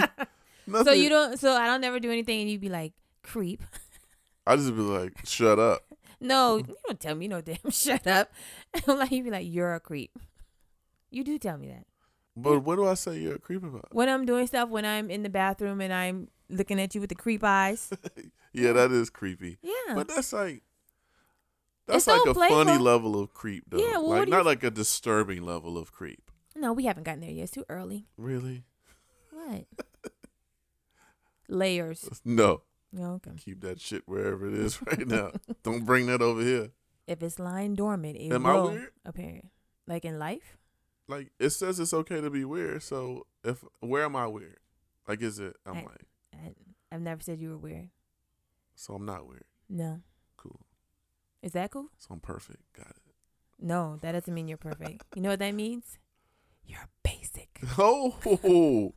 [0.85, 1.37] So you don't.
[1.37, 2.93] So I don't never do anything, and you'd be like
[3.25, 3.63] creep.
[4.47, 5.83] I just be like, shut up.
[6.21, 7.71] No, you don't tell me no damn.
[7.71, 8.31] Shut up.
[8.87, 10.17] I'm like you'd be like you're a creep.
[11.11, 11.87] You do tell me that.
[12.37, 13.89] But what do I say you're a creep about?
[13.93, 17.11] When I'm doing stuff, when I'm in the bathroom and I'm looking at you with
[17.11, 17.91] the creep eyes.
[18.53, 19.59] yeah, that is creepy.
[19.63, 19.95] Yeah.
[19.95, 20.63] But that's like
[21.93, 23.79] that's It's like so a funny level of creep though.
[23.79, 26.31] Yeah, well, like you not th- like a disturbing level of creep.
[26.57, 27.45] no, we haven't gotten there yet.
[27.45, 28.07] It's too early.
[28.17, 28.65] Really?
[29.31, 29.65] What?
[31.49, 32.09] Layers.
[32.25, 32.63] No.
[32.99, 33.31] Okay.
[33.39, 35.31] Keep that shit wherever it is right now.
[35.63, 36.71] Don't bring that over here.
[37.07, 38.91] If it's lying dormant, it Am I will weird?
[39.05, 39.43] appear.
[39.87, 40.59] Like in life?
[41.07, 42.83] Like it says it's okay to be weird.
[42.83, 44.59] So if where am I weird?
[45.07, 45.55] Like is it?
[45.65, 46.53] I'm I- like I,
[46.93, 47.91] I've never said you were weird.
[48.75, 49.45] so I'm not weird.
[49.69, 50.01] No.
[51.43, 51.87] Is that cool?
[51.99, 52.61] So I'm perfect.
[52.77, 52.97] Got it.
[53.61, 55.05] No, that doesn't mean you're perfect.
[55.15, 55.99] you know what that means?
[56.67, 57.49] You're basic.
[57.79, 58.15] Oh.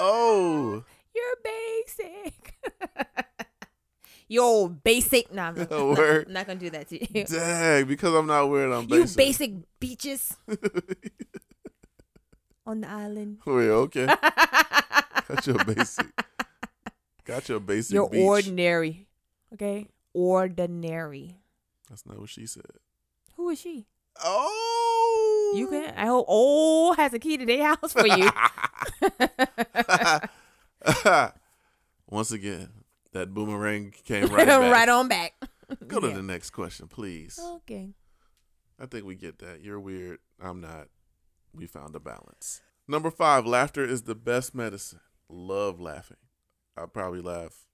[0.00, 0.84] oh.
[1.14, 2.54] You're basic.
[4.28, 5.32] Yo, basic.
[5.32, 7.24] Nah, I'm not, I'm not- I'm not gonna do that to you.
[7.24, 8.90] Dang, because I'm not weird, I'm basic.
[8.90, 9.16] You basic.
[9.16, 10.36] basic beaches
[12.66, 13.38] on the island.
[13.46, 14.06] Oh, Wait, okay.
[14.06, 16.06] Got your basic.
[17.24, 18.20] Got your basic You're beach.
[18.20, 19.06] ordinary.
[19.54, 19.88] Okay?
[20.12, 21.37] Ordinary.
[21.88, 22.64] That's not what she said.
[23.36, 23.86] Who is she?
[24.22, 25.52] Oh.
[25.56, 28.30] You can I hope oh has a key to their house for you.
[32.10, 32.68] Once again,
[33.12, 34.72] that boomerang came right back.
[34.72, 35.34] right on back.
[35.86, 36.14] Go to Yeah.
[36.14, 37.38] the next question, please.
[37.42, 37.94] Okay.
[38.80, 39.62] I think we get that.
[39.62, 40.18] You're weird.
[40.40, 40.88] I'm not.
[41.54, 42.62] We found a balance.
[42.86, 45.00] Number five, laughter is the best medicine.
[45.28, 46.16] Love laughing.
[46.76, 47.66] I probably laugh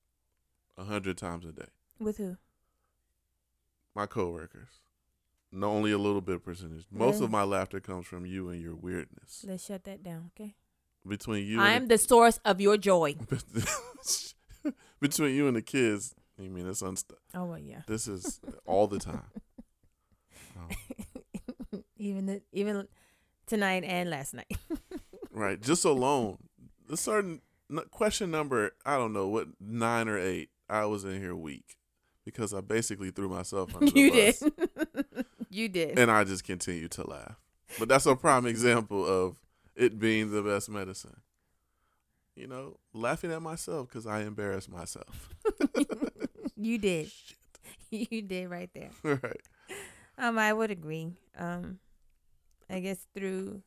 [0.77, 1.68] a hundred times a day.
[2.00, 2.37] With who?
[3.94, 4.68] My coworkers.
[5.52, 6.85] No, only a little bit percentage.
[6.90, 7.26] Most Really?
[7.26, 9.44] of my laughter comes from you and your weirdness.
[9.46, 10.57] Let's shut that down, okay?
[11.07, 13.14] Between you I'm and the source of your joy.
[13.14, 17.83] the, between you and the kids, I mean, it's unst- Oh well, yeah.
[17.87, 19.22] This is all the time.
[20.57, 22.88] Um, even the, even
[23.46, 24.57] tonight and last night.
[25.30, 25.61] right.
[25.61, 26.38] Just alone.
[26.88, 30.50] The certain n- question number, I don't know what nine or eight.
[30.68, 31.76] I was in here weak
[32.25, 34.37] because I basically threw myself under the you did.
[35.51, 35.99] you did.
[35.99, 37.37] and I just continued to laugh.
[37.79, 39.37] But that's a prime example of
[39.75, 41.21] it being the best medicine.
[42.37, 45.29] You know, laughing at myself because I embarrassed myself.
[46.57, 47.11] you did.
[47.11, 47.37] Shit.
[48.11, 48.91] You did right there.
[49.05, 49.41] right.
[50.19, 51.13] Um, I would agree.
[51.39, 51.79] Um,
[52.69, 53.63] I guess through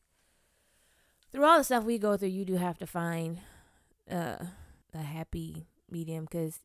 [1.32, 3.40] through all the stuff we go through, you do have to find
[4.12, 4.38] uh
[4.94, 6.60] a happy medium because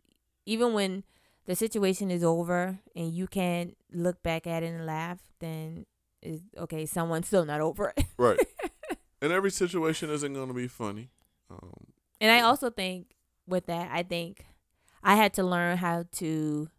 [0.47, 1.05] even when
[1.53, 5.85] the situation is over and you can't look back at it and laugh, then
[6.23, 6.87] is okay.
[6.87, 8.07] Someone's still not over it.
[8.17, 8.38] Right.
[9.21, 11.11] and every situation isn't going to be funny.
[11.51, 11.88] Um,
[12.23, 14.47] And I also think with that, I think
[15.03, 16.71] I had to learn how to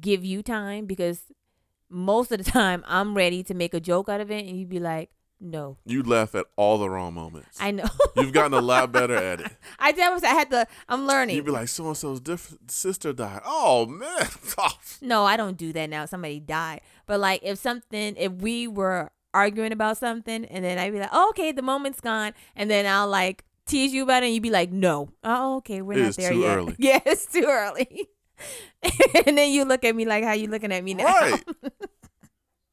[0.00, 1.32] give you time because
[1.90, 4.68] most of the time I'm ready to make a joke out of it, and you'd
[4.68, 5.10] be like,
[5.44, 7.58] "No, you laugh at all the wrong moments.
[7.60, 7.84] I know."
[8.16, 9.52] You've gotten a lot better at it.
[9.78, 10.02] I did.
[10.24, 10.66] I had to.
[10.88, 11.36] I'm learning.
[11.36, 13.42] You'd be like, so and so's diff- sister died.
[13.44, 14.28] Oh man.
[14.58, 14.78] Oh.
[15.02, 16.06] no, I don't do that now.
[16.06, 20.92] Somebody died, but like if something, if we were arguing about something, and then I'd
[20.92, 24.26] be like, oh, "Okay, the moment's gone," and then I'll like tease you about it,
[24.26, 26.76] and you'd be like, "No, oh, okay, we're It not there too yet." early.
[26.78, 28.08] Yeah, it's too early.
[29.26, 31.04] and then you look at me like how you looking at me now.
[31.04, 31.42] right.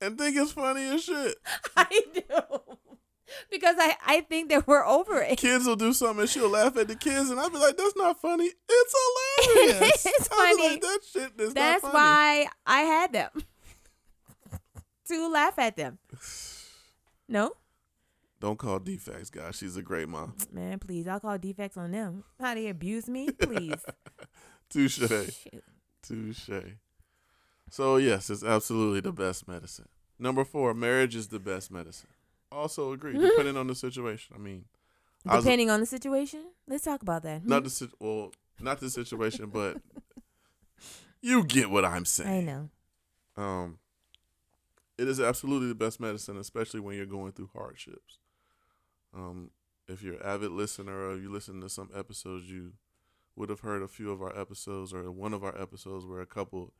[0.01, 1.35] And think it's funny as shit.
[1.77, 2.21] I do.
[3.49, 5.37] Because I, I think that we're over it.
[5.37, 7.95] Kids will do something and she'll laugh at the kids, and I'll be like, "That's
[7.95, 8.49] not funny.
[8.69, 8.95] It's
[9.47, 10.05] hilarious.
[10.05, 10.69] It's funny.
[10.69, 11.93] Like, that shit is That's not funny.
[11.93, 13.29] That's why I had them.
[15.07, 15.99] to laugh at them.
[17.29, 17.53] No?
[18.41, 19.55] Don't call DFACS, guys.
[19.55, 20.33] She's a great mom.
[20.51, 21.07] Man, please.
[21.07, 22.25] I'll call DFACS on them.
[22.41, 23.29] How they abuse me?
[23.29, 23.79] Please.
[24.69, 24.99] Touche.
[26.03, 26.49] Touche.
[27.71, 29.87] So yes, it's absolutely the best medicine.
[30.19, 32.09] Number four, marriage is the best medicine.
[32.51, 34.35] Also agree, depending on the situation.
[34.35, 34.65] I mean,
[35.25, 37.45] I was- Depending on the situation, let's talk about that.
[37.45, 37.67] not Hmm?
[37.69, 39.81] the well, not the situation, but
[41.21, 42.29] you get what I'm saying.
[42.29, 42.69] I know.
[43.37, 43.79] Um,
[44.97, 48.19] it is absolutely the best medicine, especially when you're going through hardships.
[49.13, 49.51] Um,
[49.87, 52.73] if you're an avid listener or you listen to some episodes, you
[53.37, 56.25] would have heard a few of our episodes or one of our episodes where a
[56.25, 56.73] couple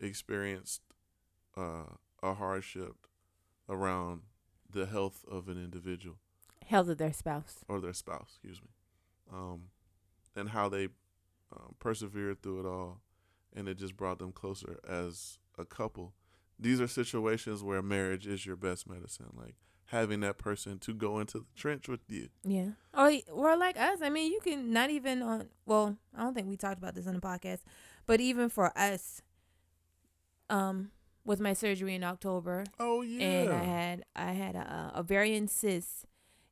[0.00, 0.82] experienced
[1.56, 1.84] uh,
[2.22, 2.94] a hardship
[3.68, 4.22] around
[4.70, 6.16] the health of an individual
[6.66, 7.64] Health of their spouse.
[7.68, 8.68] or their spouse, excuse me,
[9.32, 9.62] um,
[10.36, 10.84] and how they
[11.52, 13.00] um, persevered through it all,
[13.54, 16.14] and it just brought them closer as a couple.
[16.58, 21.18] These are situations where marriage is your best medicine, like having that person to go
[21.18, 22.28] into the trench with you.
[22.44, 22.68] Yeah.
[22.94, 23.98] Or or like us.
[24.02, 25.48] I mean, you can not even on.
[25.66, 27.60] Well, I don't think we talked about this on the podcast,
[28.06, 29.22] but even for us,
[30.50, 30.90] um,
[31.24, 35.48] with my surgery in October, Oh yeah, and I had I had a, a ovarian
[35.48, 36.04] cyst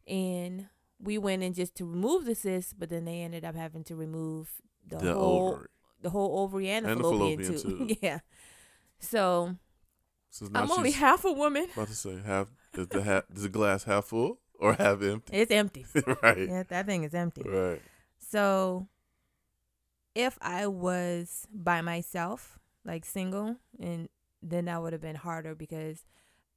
[0.07, 0.67] and
[1.01, 3.95] we went in just to remove the cyst, but then they ended up having to
[3.97, 4.51] remove
[4.87, 5.69] the, The whole ovary.
[6.03, 7.89] the whole ovary and the And the fallopian, fallopian tube.
[7.89, 7.99] tube.
[8.03, 8.19] yeah.
[9.01, 9.57] So
[10.31, 11.67] So I'm only half a woman.
[11.73, 15.37] about to say half is the half is the glass half full or half empty?
[15.37, 15.87] It's empty.
[16.23, 16.49] right.
[16.49, 17.43] yeah, that thing is empty.
[17.45, 17.81] Right.
[18.19, 18.89] So
[20.15, 24.09] if I was by myself, like single, and
[24.43, 26.05] then that would have been harder because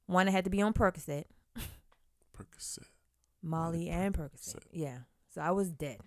[0.06, 1.24] one, I had to be on Percocet,
[2.36, 2.86] Percocet.
[3.42, 4.54] Molly, and Percocet.
[4.56, 4.58] Percocet.
[4.72, 4.98] Yeah.
[5.34, 5.98] So I was dead.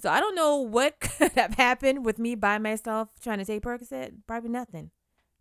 [0.00, 3.62] So I don't know what could have happened with me by myself trying to take
[3.62, 4.12] Percocet.
[4.26, 4.90] Probably nothing.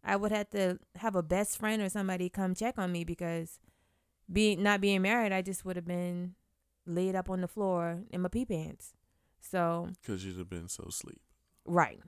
[0.03, 3.59] I would have to have a best friend or somebody come check on me because
[4.31, 6.35] being not being married, I just would have been
[6.85, 8.93] laid up on the floor in my pee pants.
[9.41, 11.21] So Because you'd have been so asleep.
[11.65, 11.99] right.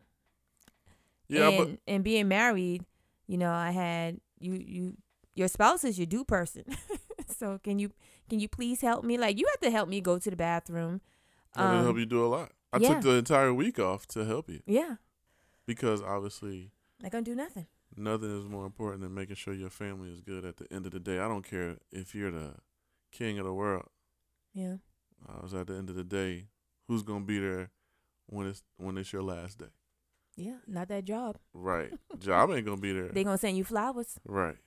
[1.27, 2.83] Yeah, and, and being married,
[3.27, 4.97] you know, I had you you
[5.33, 6.63] your spouse is your do person.
[7.37, 7.91] so can you
[8.29, 9.17] can you please help me?
[9.17, 11.01] Like you have to help me go to the bathroom.
[11.53, 12.51] but that'll help Um, you do a lot.
[12.73, 12.93] I yeah.
[12.95, 14.95] took the entire week off to help you Yeah,
[15.65, 17.67] because obviously not gonna do nothing.
[17.95, 20.91] nothing is more important than making sure your family is good at the end of
[20.91, 21.19] the day.
[21.19, 22.55] I don't care if you're the
[23.11, 23.87] king of the world.
[24.53, 24.77] Yeah,
[25.27, 26.47] I was at the end of the day,
[26.87, 27.71] who's gonna be there
[28.27, 29.71] when it's when it's your last day?
[30.35, 31.37] Yeah, not that job.
[31.53, 31.91] Right.
[32.19, 33.09] Job ain't gonna be there.
[33.09, 34.19] They gonna send you flowers.
[34.25, 34.57] right.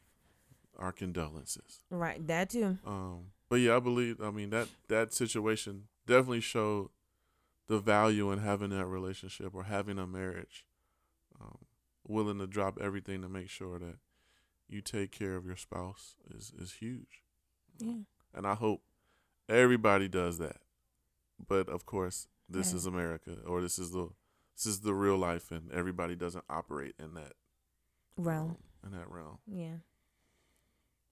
[0.78, 1.81] Our condolences.
[1.90, 2.78] Right, that too.
[2.87, 4.20] Um, but yeah, I believe.
[4.20, 6.90] I mean that that situation definitely showed
[7.66, 10.64] the value in having that relationship or having a marriage.
[11.40, 11.59] Um,
[12.07, 13.96] willing to drop everything to make sure that
[14.68, 17.22] you take care of your spouse is is huge.
[17.81, 18.02] Yeah,
[18.35, 18.83] And I hope
[19.48, 20.59] everybody does that.
[21.46, 22.76] But of course, this Yeah.
[22.76, 24.11] is America, or this is the
[24.59, 27.33] this is the real life, and everybody doesn't operate in that
[28.16, 28.51] realm.
[28.51, 29.38] um, in that realm.
[29.47, 29.77] Yeah,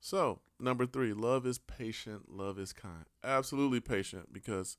[0.01, 3.05] So, number three, love is patient, love is kind.
[3.25, 4.77] Absolutely patient because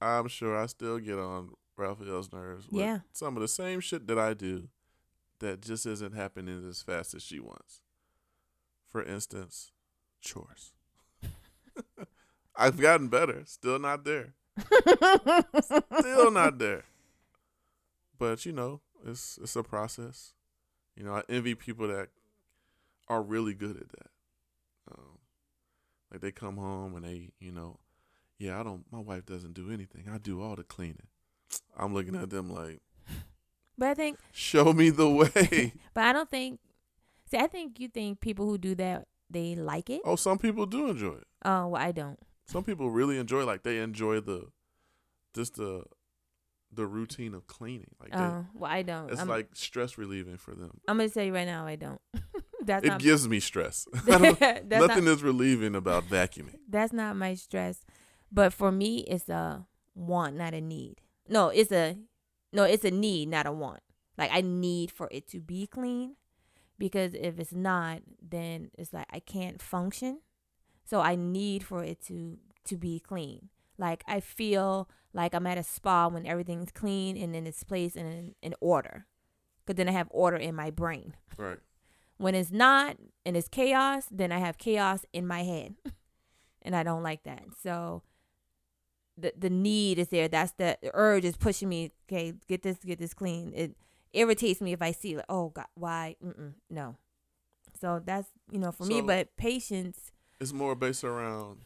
[0.00, 3.00] I'm sure I still get on Raphael's nerves with Yeah.
[3.12, 4.68] some of the same shit that I do
[5.40, 7.80] that just isn't happening as fast as she wants.
[8.88, 9.72] For instance,
[10.20, 10.72] chores.
[12.56, 14.34] I've gotten better, still not there.
[16.00, 16.84] Still not there.
[18.18, 20.34] But you know, it's it's a process.
[20.96, 22.08] You know, I envy people that
[23.08, 24.10] are really good at that.
[24.90, 25.18] Um,
[26.10, 27.78] like they come home and they, you know,
[28.38, 28.84] yeah, I don't.
[28.90, 30.08] My wife doesn't do anything.
[30.12, 31.08] I do all the cleaning.
[31.76, 32.80] I'm looking at them like,
[33.78, 35.74] but I think, show me the way.
[35.94, 36.60] but I don't think.
[37.30, 40.02] See, I think you think people who do that they like it.
[40.04, 41.26] oh, some people do enjoy it.
[41.44, 42.18] Oh, well, I don't.
[42.46, 43.44] Some people really enjoy.
[43.44, 44.48] Like they enjoy the,
[45.34, 45.82] just the,
[46.72, 47.90] the routine of cleaning.
[48.00, 49.10] Like they, Oh, well, I don't.
[49.10, 50.80] it's I'm, like stress relieving for them.
[50.88, 52.00] I'm gonna tell you right now, I don't.
[52.64, 53.00] That's It not.
[53.00, 53.86] gives me stress.
[54.06, 55.12] Nothing not.
[55.12, 56.56] is relieving about vacuuming.
[56.68, 57.84] That's not my stress.
[58.32, 61.00] But for me, it's a want, not a need.
[61.28, 61.96] No, it's a
[62.52, 63.80] no, it's a need, not a want.
[64.18, 66.16] Like I need for it to be clean
[66.78, 70.20] because if it's not, then it's like I can't function.
[70.84, 73.48] So I need for it to to be clean.
[73.78, 77.96] Like I feel like I'm at a spa when everything's clean and then it's placed
[77.96, 79.06] in in order.
[79.66, 81.14] Cause then I have order in my brain.
[81.36, 81.58] Right.
[82.18, 85.74] When it's not and it's chaos, then I have chaos in my head.
[86.62, 87.44] and I don't like that.
[87.62, 88.02] So
[89.18, 90.26] the the need is there.
[90.28, 91.92] That's the, the urge is pushing me.
[92.08, 93.52] Okay, get this, get this clean.
[93.54, 93.76] It
[94.14, 96.16] irritates me if I see like, oh God, why?
[96.24, 96.96] Mm-mm, no.
[97.78, 100.10] So that's you know for me, but patience.
[100.40, 101.58] It's more based around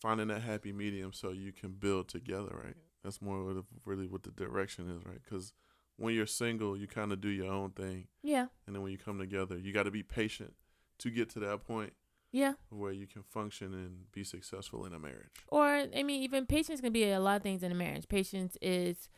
[0.00, 2.76] finding that happy medium so you can build together, right?
[3.02, 5.20] That's more what really what the direction is, right?
[5.22, 5.52] Because
[5.96, 8.98] when you're single, you kind of do your own thing, Yeah, and then when you
[8.98, 10.54] come together, you got to be patient
[10.98, 11.92] to get to that point
[12.32, 12.54] yeah.
[12.70, 15.30] where you can function and be successful in a marriage.
[15.48, 18.08] Or I mean, even patience can be a lot of things in a marriage.
[18.08, 19.08] Patience is,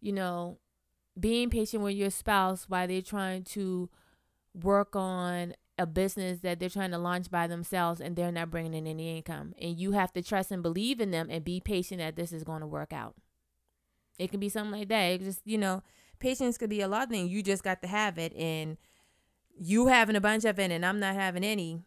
[0.00, 0.58] you know,
[1.18, 3.88] being patient with your spouse while they're trying to
[4.54, 8.74] work on a business that they're trying to launch by themselves and they're not bringing
[8.74, 9.54] in any income.
[9.60, 12.44] And you have to trust and believe in them and be patient that this is
[12.44, 13.14] going to work out.
[14.18, 15.02] It can be something like that.
[15.04, 15.82] It just, you know,
[16.18, 17.30] patience could be a lot of things.
[17.30, 18.34] You just got to have it.
[18.34, 18.76] And
[19.56, 21.80] you having a bunch of it and I'm not having any.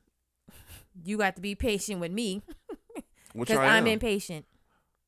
[1.04, 2.42] You got to be patient with me
[3.38, 3.94] because I I'm am.
[3.94, 4.46] impatient.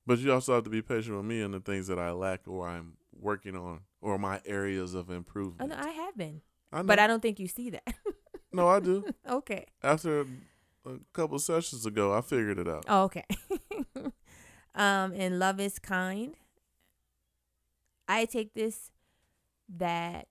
[0.06, 2.48] But you also have to be patient with me and the things that I lack
[2.48, 5.70] or I'm working on or my areas of improvement.
[5.70, 6.42] no, I have been,
[6.74, 7.84] I but I don't think you see that.
[8.54, 9.06] no, I do.
[9.30, 9.66] okay.
[9.82, 10.22] After
[10.86, 12.86] a couple sessions ago, I figured it out.
[12.88, 13.26] Oh, okay.
[14.76, 16.36] um, and love is kind.
[18.08, 18.92] I take this
[19.70, 20.28] that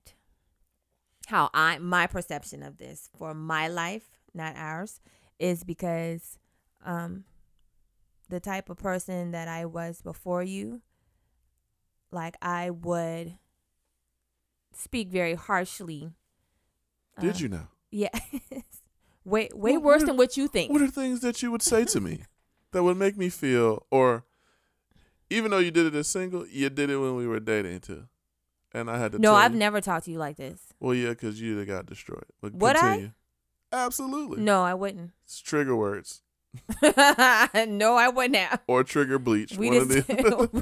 [1.28, 5.00] how I my perception of this for my life, not ours,
[5.38, 6.38] is because
[6.84, 7.24] um
[8.28, 10.82] the type of person that I was before you,
[12.10, 13.38] like I would
[14.74, 16.12] speak very harshly.
[17.20, 17.68] Did Uh, you now?
[17.92, 18.08] Yeah.
[19.24, 20.72] way way What- worse what- than what you think.
[20.72, 22.22] What are things that you would say to me
[22.72, 24.24] that would make me feel, or
[25.30, 28.04] even though you did it as single, you did it when we were dating too,
[28.72, 29.18] and I had to.
[29.18, 29.58] no, I've you.
[29.58, 30.58] never talked to you like this.
[30.80, 32.24] Well, yeah, because you'd have got destroyed.
[32.40, 32.80] But Would I?
[32.80, 33.12] continue.
[33.72, 34.42] Absolutely.
[34.42, 35.12] No, I wouldn't.
[35.24, 36.20] It's trigger words
[36.82, 38.60] no, I wouldn't have.
[38.66, 39.56] or trigger bleach.
[39.56, 40.08] We just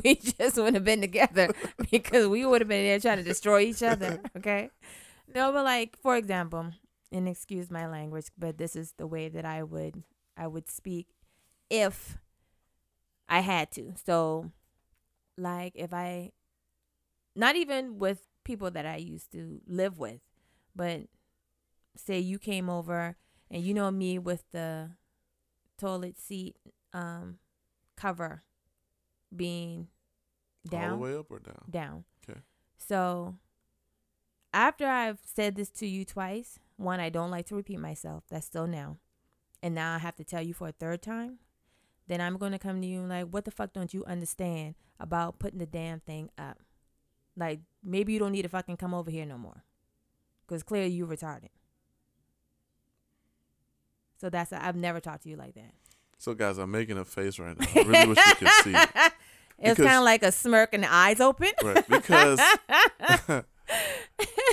[0.05, 1.49] we just wouldn't have been together
[1.91, 4.21] because we would have been there trying to destroy each other.
[4.37, 4.71] Okay.
[5.35, 6.67] No, but like for example,
[7.13, 10.03] and excuse my language, but this is the way that I would
[10.37, 11.09] I would speak
[11.69, 12.19] if
[13.29, 13.93] I had to.
[14.05, 14.51] So
[15.37, 16.33] like if I
[17.37, 20.21] not even with people that I used to live with,
[20.75, 21.03] but
[21.97, 23.17] say you came over
[23.51, 24.91] and you know me with the
[25.79, 26.57] toilet seat
[26.93, 27.39] um
[27.97, 28.43] cover
[29.35, 29.89] being
[30.69, 30.93] down.
[30.93, 31.65] all the way up or down.
[31.69, 32.05] down.
[32.29, 32.41] Okay.
[32.77, 33.37] So
[34.53, 38.25] after I've said this to you twice, one I don't like to repeat myself.
[38.31, 38.99] That's still now.
[39.63, 41.39] And now I have to tell you for a third time.
[42.09, 44.75] Then I'm going to come to you and like, what the fuck don't you understand
[44.99, 46.59] about putting the damn thing up?
[47.37, 49.65] Like maybe you don't need to fucking come over here no more.
[50.47, 51.51] Cuz clearly you retarded.
[54.21, 55.75] So that's I've never talked to you like that.
[56.21, 57.67] So, guys, I'm making a face right now.
[57.75, 58.75] I really wish you could see.
[58.75, 59.13] it.
[59.59, 61.49] It's kind of like a smirk and the eyes open.
[61.63, 62.39] Right, because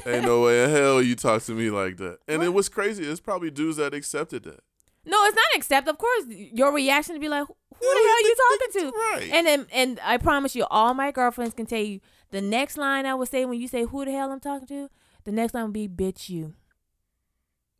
[0.05, 2.19] ain't no way in hell you talk to me like that.
[2.27, 3.03] And it was crazy.
[3.03, 4.61] It's probably dudes that accepted that.
[5.05, 5.87] No, it's not accept.
[5.87, 9.29] Of course, your reaction to be like, "Who the hell are you talking to?" Right.
[9.33, 12.01] And then, and I promise you, all my girlfriends can tell you
[12.31, 14.89] the next line I would say when you say, "Who the hell I'm talking to?"
[15.23, 16.55] The next line would be, "Bitch, you."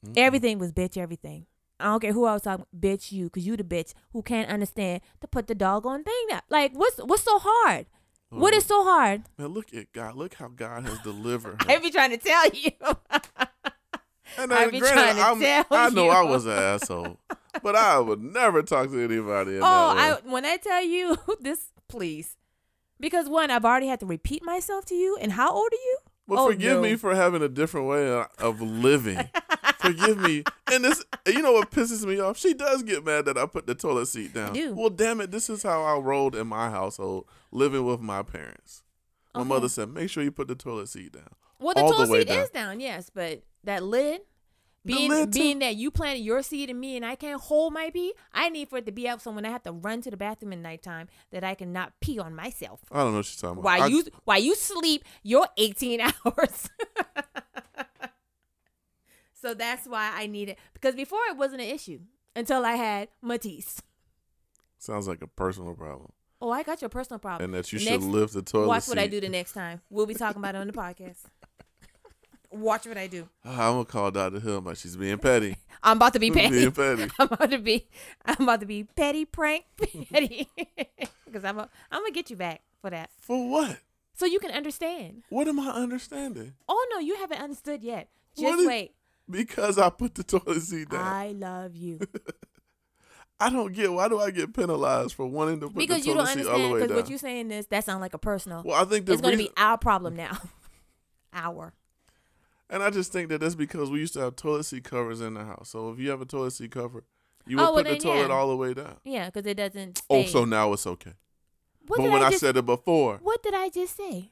[0.05, 0.13] Mhm.
[0.17, 0.97] Everything was bitch.
[0.97, 1.47] Everything.
[1.79, 4.49] I don't care who I was talking, bitch, you, cause you the bitch who can't
[4.49, 6.43] understand to put the doggone thing up.
[6.49, 7.85] Like, what's what's so hard?
[8.31, 9.23] Oh, What is um, so hard?
[9.37, 10.15] Man, look at God.
[10.15, 11.79] Look how God has delivered I her.
[11.79, 12.71] be trying to tell you.
[14.37, 16.11] And I be granted, trying to I'm- tell I know you.
[16.11, 17.17] I was an asshole,
[17.63, 21.17] but I would never talk to anybody in Oh, that I when I tell you
[21.39, 22.35] this, please,
[22.99, 25.17] because one, I've already had to repeat myself to you.
[25.19, 25.97] And how old are you?
[26.27, 26.81] Well, oh, forgive no.
[26.81, 29.29] me for having a different way of living.
[29.87, 30.43] forgive me.
[30.71, 32.37] And this, you know what pisses me off?
[32.37, 34.53] She does get mad that I put the toilet seat down.
[34.53, 34.73] do.
[34.75, 38.83] Well, damn it, this is how I rolled in my household, living with my parents.
[39.33, 39.49] My Okay.
[39.49, 41.29] mother said, "Make sure you put the toilet seat down."
[41.59, 42.39] Well, the the toilet way seat down.
[42.43, 44.21] is down, yes, but that lid,
[44.85, 47.89] being lid, being that you planted your seed in me and I can't hold my
[47.89, 50.11] pee, I need for it to be up so when I have to run to
[50.11, 52.81] the bathroom at nighttime that I can not pee on myself.
[52.91, 53.63] I don't know what she's talking about.
[53.63, 56.69] While I- you while you sleep your 18 hours.
[59.47, 61.99] So that's why I need it because before it wasn't an issue
[62.35, 63.81] until I had Matisse.
[64.77, 67.45] sounds like a personal problem, Oh, I got your personal problem.
[67.45, 68.91] and that you The should lift the toilet Watch seat.
[68.91, 69.81] what I do the next time.
[69.89, 71.17] We'll be talking about it on the podcast.
[72.51, 73.27] Watch what I do.
[73.43, 74.39] I'm gonna call Dr.
[74.39, 75.55] Hill, but she's being petty.
[75.83, 76.49] I'm about to be petty.
[76.59, 77.09] being petty.
[77.19, 77.87] I'm about to be.
[78.25, 79.65] I'm about to be petty prank
[80.11, 80.47] petty.
[81.25, 81.59] Because I'm.
[81.59, 83.77] A, I'm gonna get you back for that, For what?
[84.13, 85.23] so you can understand.
[85.29, 86.53] What am I understanding?
[86.69, 88.07] Oh no, you haven't understood yet.
[88.37, 88.93] Just is- wait.
[89.29, 91.01] Because I put the toilet seat down.
[91.05, 91.99] I love you
[93.39, 96.13] I don't get why do I get penalized for wanting to put because the you
[96.15, 96.87] toilet don't seat all the understand.
[96.89, 98.63] Because what you're saying is that sounds like a personal.
[98.65, 100.37] well, I think the it's gonna reason, be our problem now.
[101.33, 101.73] our.
[102.69, 105.35] and I just think that that's because we used to have toilet seat covers in
[105.35, 105.69] the house.
[105.69, 107.03] So if you have a toilet seat cover,
[107.45, 108.33] you would Oh, well, put the then, toilet yeah.
[108.33, 108.97] all the way down.
[109.03, 110.01] Yeah, because it doesn't.
[110.09, 111.13] Oh, so now it's okay.
[111.85, 114.31] What but when I, just, said it before, What did I just say?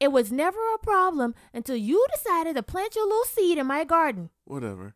[0.00, 3.84] It was never a problem until you decided to plant your little seed in my
[3.84, 4.30] garden.
[4.44, 4.94] whatever.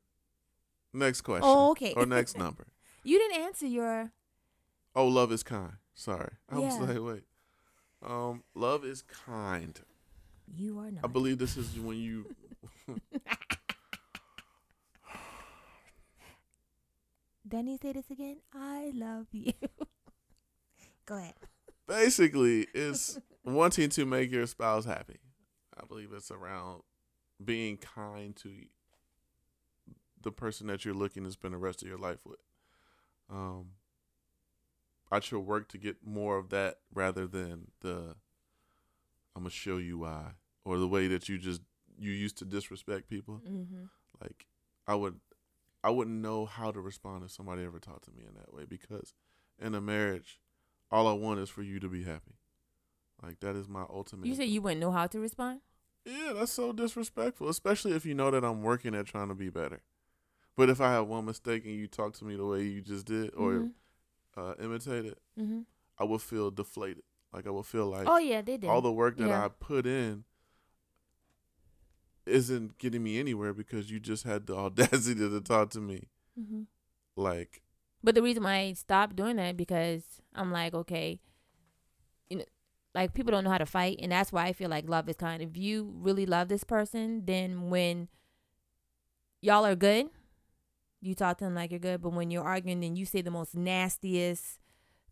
[0.93, 1.45] Next question.
[1.45, 1.93] Oh, okay.
[1.95, 2.67] Or next number.
[3.05, 4.13] You didn't answer your.
[4.95, 5.75] Oh, love is kind.
[5.95, 6.33] Sorry.
[6.49, 7.25] I was like, wait.
[8.05, 9.79] Um, love is kind.
[10.57, 11.05] You are not.
[11.05, 12.35] I believe this is when you
[17.51, 18.37] he say this again?
[18.55, 19.53] I love you.
[21.07, 21.35] Go ahead.
[21.87, 23.19] basically is
[23.55, 25.19] wanting to make your spouse happy.
[25.81, 26.83] I believe it's around
[27.45, 28.51] being kind to
[30.23, 32.41] the person that you're looking to spend the rest of your life with.
[33.31, 33.73] Um,
[35.11, 38.17] I should work to get more of that rather than the
[39.37, 40.33] I'm gonna show you why
[40.65, 41.63] or the way that you just
[41.99, 43.41] you used to disrespect people.
[43.49, 43.85] Mm-hmm.
[44.21, 44.47] Like
[44.87, 45.21] I would
[45.85, 48.65] I wouldn't know how to respond if somebody ever talked to me in that way
[48.69, 49.15] because
[49.61, 50.41] in a marriage,
[50.91, 52.35] all I want is for you to be happy.
[53.23, 54.27] Like that is my ultimate.
[54.27, 55.61] You said you wouldn't know how to respond.
[56.05, 59.51] yeah, that's so disrespectful, especially if you know that I'm working at trying to be
[59.51, 59.83] better.
[60.57, 63.07] But if I have one mistake and you talk to me the way you just
[63.07, 63.73] did, or Mhm.
[64.37, 65.61] uh, imitated, Mm-hmm.
[65.99, 67.03] I would feel deflated.
[67.33, 68.69] Like I would feel like Oh yeah, they did.
[68.71, 69.45] all the work that Yeah.
[69.45, 70.25] I put in
[72.27, 76.09] isn't getting me anywhere because you just had the audacity to talk to me.
[76.37, 76.62] hmm
[77.16, 77.62] Like,
[78.03, 80.03] But the reason why I stopped doing that because
[80.35, 81.21] I'm like, okay,
[82.95, 85.16] like people don't know how to fight, and that's why I feel like love is
[85.16, 85.43] kind.
[85.43, 88.09] If you really love this person, then when
[89.41, 90.09] y'all are good,
[91.01, 92.03] you talk to them like you're good.
[92.03, 94.59] But when you're arguing, then you say the most nastiest,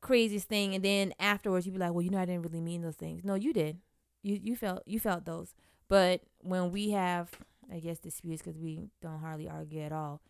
[0.00, 2.82] craziest thing, and then afterwards you be like, well, you know, I didn't really mean
[2.82, 3.24] those things.
[3.24, 3.78] No, you did.
[4.22, 5.54] You you felt you felt those.
[5.88, 7.30] But when we have,
[7.72, 10.20] I guess disputes because we don't hardly argue at all.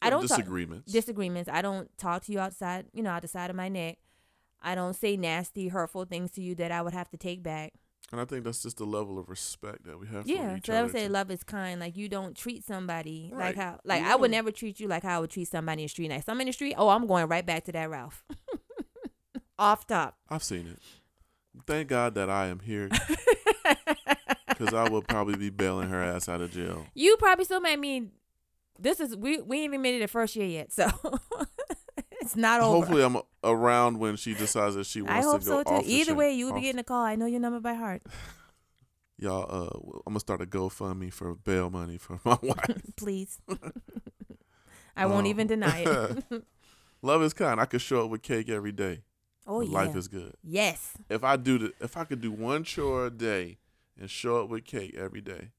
[0.00, 0.92] I don't talk- disagreements.
[0.92, 1.50] disagreements.
[1.52, 3.98] I don't talk to you outside, you know, out the side of my neck.
[4.62, 7.72] I don't say nasty, hurtful things to you that I would have to take back.
[8.12, 10.74] and I think that's just the level of respect that we have for Yeah, so
[10.74, 11.80] I would say love is kind.
[11.80, 13.46] Like you don't treat somebody Right.
[13.48, 15.82] like how, like You I would never treat you like how I would treat somebody
[15.82, 16.10] in the street.
[16.10, 18.24] Like some in the street, oh, I'm going right back to that Ralph.
[19.58, 20.16] Off top.
[20.28, 20.78] I've seen it.
[21.66, 22.88] Thank God that I am here
[24.48, 26.86] because I would probably be bailing her ass out of jail.
[26.94, 28.08] You probably still made me.
[28.78, 30.88] This is we we ain't even made it the first year yet, so
[32.26, 32.76] it's not over.
[32.78, 35.74] Hopefully, I'm around when she decides that she I wants hope to go so too.
[35.76, 37.02] off Either way, you will be getting a call.
[37.04, 38.02] I know your number by heart.
[39.18, 42.82] Y'all, uh, I'm gonna start a GoFundMe for bail money for my wife.
[42.96, 43.38] Please.
[44.96, 46.44] I won't Um, even deny it.
[47.02, 47.60] Love is kind.
[47.60, 49.02] I could show up with cake every day.
[49.46, 49.70] oh yeah.
[49.72, 50.34] Life is good.
[50.42, 50.92] yes.
[51.08, 53.58] If I do the, if I could do one chore a day
[53.98, 55.50] and show up with cake every day,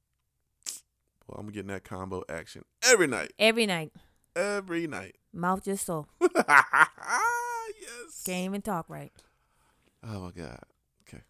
[1.28, 3.32] well, I'm getting that combo action every night.
[3.39, 3.91] Every night.
[4.36, 5.15] Every night.
[5.34, 6.07] Mouth just so.
[6.21, 6.88] yes.
[8.25, 9.11] Can't even talk right.
[10.03, 10.59] Oh my God.
[11.07, 11.23] Okay.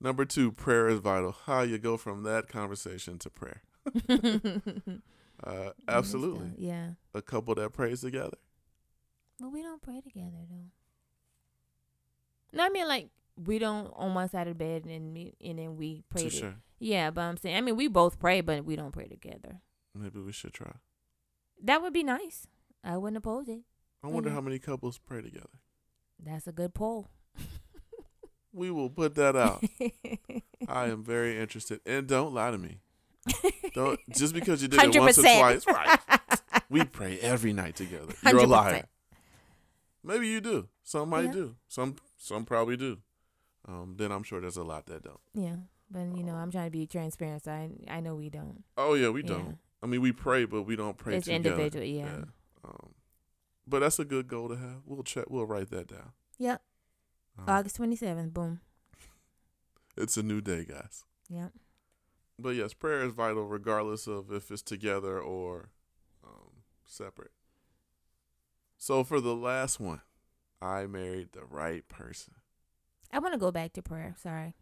[0.00, 1.34] Number two, prayer is vital.
[1.46, 3.62] How you go from that conversation to prayer?
[5.42, 6.50] Uh, absolutely.
[6.58, 6.90] Yeah.
[7.14, 8.36] A couple that prays together.
[9.38, 10.66] But we don't pray together though.
[12.52, 13.08] No, I mean like
[13.42, 16.24] we don't on one side of the bed and me and then we pray.
[16.24, 16.54] To to- sure.
[16.78, 19.60] Yeah, but I'm saying I mean we both pray, but we don't pray together.
[19.94, 20.72] Maybe we should try.
[21.62, 22.46] That would be nice.
[22.84, 23.60] I wouldn't oppose it.
[24.02, 24.34] I wonder Mhm.
[24.34, 25.58] how many couples pray together.
[26.18, 27.08] That's a good poll.
[28.52, 29.62] We will put that out.
[30.68, 31.80] I am very interested.
[31.86, 32.80] And don't lie to me.
[33.74, 35.66] Don't just because you did it once or twice.
[35.66, 36.00] Right.
[36.70, 38.14] We pray every night together.
[38.24, 38.48] You're a 100%.
[38.48, 38.84] liar.
[40.04, 40.68] Maybe you do.
[40.84, 41.32] Some might Yeah.
[41.32, 41.56] do.
[41.66, 42.98] Some some probably do.
[43.66, 45.20] Um, then I'm sure there's a lot that don't.
[45.34, 45.56] Yeah,
[45.90, 47.42] but you know I'm trying to be transparent.
[47.44, 48.62] So I I know we don't.
[48.76, 49.58] Oh yeah, we don't.
[49.82, 51.50] I mean, we pray, but we don't pray It's together.
[51.50, 52.24] individual, yeah.
[52.64, 52.94] Um,
[53.66, 54.82] but that's a good goal to have.
[54.84, 55.26] We'll check.
[55.28, 56.12] We'll write that down.
[56.38, 56.62] Yep.
[57.38, 58.32] Um, August 27th.
[58.32, 58.60] Boom.
[59.96, 61.04] it's a new day, guys.
[61.28, 61.52] Yep.
[62.38, 65.68] But yes, prayer is vital, regardless of if it's together or
[66.24, 67.32] um, separate.
[68.78, 70.00] So for the last one,
[70.62, 72.34] I married the right person.
[73.12, 74.14] I want to go back to prayer.
[74.18, 74.54] Sorry.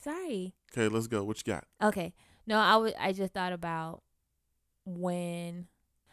[0.00, 0.54] Sorry.
[0.72, 1.24] Okay, let's go.
[1.24, 1.64] What you got?
[1.82, 2.14] Okay.
[2.46, 2.94] No, I would.
[2.98, 4.02] I just thought about
[4.84, 5.66] when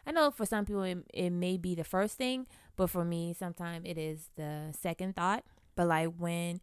[0.05, 3.33] I know for some people it, it may be the first thing, but for me,
[3.33, 5.43] sometimes it is the second thought.
[5.75, 6.61] But like when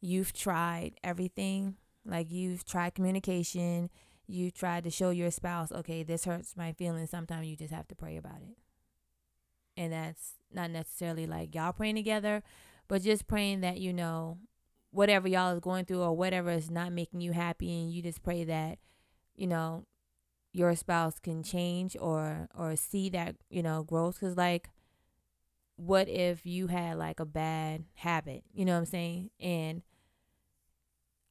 [0.00, 1.76] you've tried everything,
[2.06, 3.90] like you've tried communication,
[4.26, 7.10] you tried to show your spouse, okay, this hurts my feelings.
[7.10, 8.56] Sometimes you just have to pray about it,
[9.76, 12.42] and that's not necessarily like y'all praying together,
[12.88, 14.38] but just praying that you know
[14.90, 18.22] whatever y'all is going through or whatever is not making you happy and you just
[18.22, 18.78] pray that
[19.34, 19.84] you know
[20.54, 24.20] your spouse can change or or see that you know growth?
[24.20, 24.70] Because like
[25.76, 28.44] what if you had like a bad habit?
[28.54, 29.30] You know what i'm saying?
[29.40, 29.82] And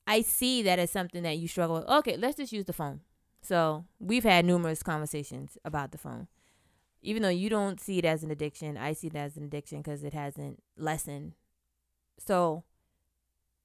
[0.06, 1.88] i see that as something that you struggle with.
[1.88, 3.00] Okay let's just use the phone.
[3.42, 6.28] So we've had numerous conversations about the phone.
[7.02, 9.80] Even though you don't see it as an addiction i see it as an addiction
[9.80, 11.34] because it hasn't lessened.
[12.20, 12.66] So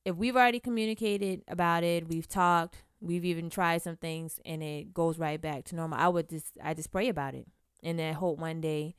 [0.04, 4.92] if we've already communicated about it, we've talked, we've even tried some things and it
[4.94, 7.46] goes right back to normal, I would just I just pray about it.
[7.82, 8.96] And then hope one day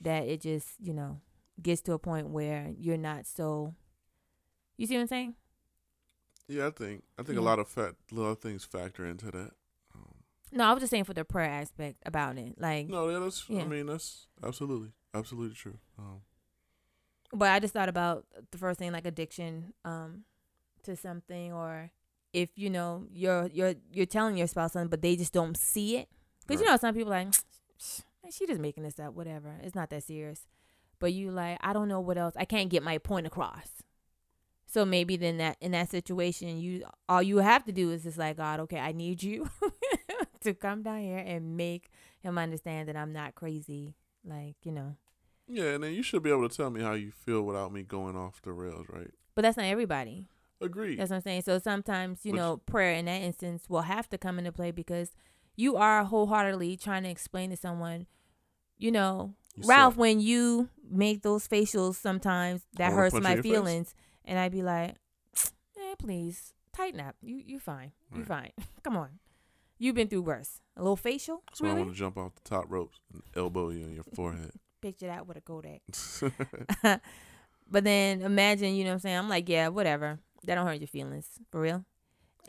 [0.00, 1.20] that it just, you know,
[1.62, 3.74] gets to a point where you're not so
[4.76, 5.34] You see what I'm saying?
[6.48, 9.26] Yeah, I think I think a lot of fact, a lot of things factor into
[9.32, 9.50] that.
[9.94, 10.14] Um,
[10.52, 12.60] No, I was just saying for the prayer aspect about it.
[12.60, 13.44] Like no, yeah, that's.
[13.48, 13.62] Yeah.
[13.62, 15.78] I mean, that's absolutely, absolutely true.
[15.98, 16.20] Um,
[17.32, 20.24] but I just thought about the first thing like addiction um
[20.84, 21.90] to something or
[22.36, 25.96] if you know you're you're you're telling your spouse something but they just don't see
[25.96, 26.08] it.
[26.46, 27.28] Because you know some people like
[28.30, 29.54] she just making this up whatever.
[29.62, 30.46] It's not that serious.
[30.98, 33.70] But you like I don't know what else I can't get my point across.
[34.66, 38.18] So maybe then that in that situation you all you have to do is just
[38.18, 39.48] like God okay I need you
[40.42, 41.88] to come down here and make
[42.20, 44.96] him understand that I'm not crazy like you know.
[45.48, 47.82] Yeah, and then you should be able to tell me how you feel without me
[47.82, 49.10] going off the rails, right?
[49.34, 50.26] But that's not everybody.
[50.60, 50.98] Agreed.
[50.98, 51.42] That's what I'm saying.
[51.42, 55.12] So sometimes, you know, prayer in that instance will have to come into play because
[55.54, 58.06] you are wholeheartedly trying to explain to someone,
[58.78, 59.34] you know,
[59.64, 63.52] Ralph, when you make those facials sometimes that hurts my your face.
[63.52, 63.94] feelings.
[64.24, 64.96] And I'd be like,
[65.76, 67.16] man, please, tighten up.
[67.22, 67.92] You you fine.
[68.14, 68.52] You're fine.
[68.82, 69.18] Come on.
[69.78, 70.60] You've been through worse.
[70.76, 71.42] A little facial?
[71.52, 74.52] So I want to jump off the top ropes and elbow you in your forehead.
[74.80, 75.80] Picture that with a Kodak.
[77.70, 79.16] but then imagine, you know what I'm saying?
[79.16, 80.18] I'm like, yeah, whatever.
[80.44, 81.28] That don't hurt your feelings.
[81.50, 81.84] For real?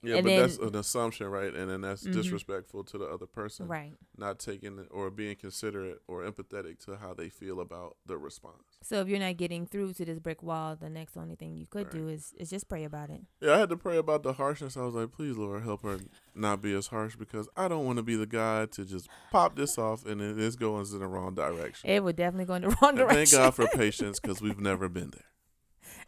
[0.03, 1.51] yeah, And but then- that's an assumption, right?
[1.55, 2.13] And then that's Mhm.
[2.13, 3.67] disrespectful to the other person.
[3.67, 3.95] Right.
[4.15, 8.77] Not taking it or being considerate or empathetic to how they feel about the response.
[8.83, 11.65] So if you're not getting through to this brick wall, the next only thing you
[11.65, 11.93] could Right.
[11.93, 13.21] do is is just pray about it.
[13.41, 14.77] Yeah, I had to pray about the harshness.
[14.77, 15.97] I was like, please, Lord, help her
[16.35, 19.55] not be as harsh because I don't want to be the guy to just pop
[19.55, 21.89] this off and it is going in the wrong direction.
[21.89, 23.25] It would definitely go in the wrong And direction.
[23.25, 25.25] thank God for patience because we've never been there.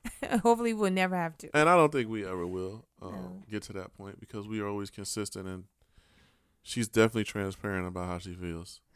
[0.44, 1.50] Hopefully, we'll never have to.
[1.56, 3.44] And I don't think we ever will um, No.
[3.50, 5.66] get to that point because we are always consistent and
[6.62, 8.82] she's definitely transparent about how she feels.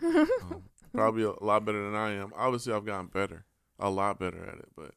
[0.43, 2.31] Um, probably a lot better than I am.
[2.35, 3.45] Obviously, I've gotten better,
[3.79, 4.91] a lot better at it, but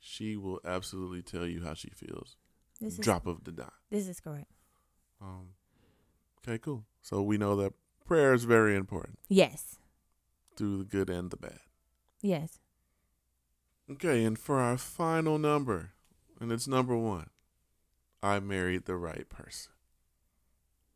[0.00, 2.36] she will absolutely tell you how she feels.
[2.80, 3.70] This is Drop of the dime.
[3.90, 4.50] this is correct.
[5.22, 5.50] Um,
[6.46, 6.84] okay, cool.
[7.02, 7.72] So we know that
[8.06, 9.76] prayer is very important Yes.
[10.56, 11.60] through the good and the bad.
[12.20, 12.58] Yes.
[13.90, 15.90] Okay, and for our final number,
[16.40, 17.28] and it's number one,
[18.22, 19.72] I married the right person.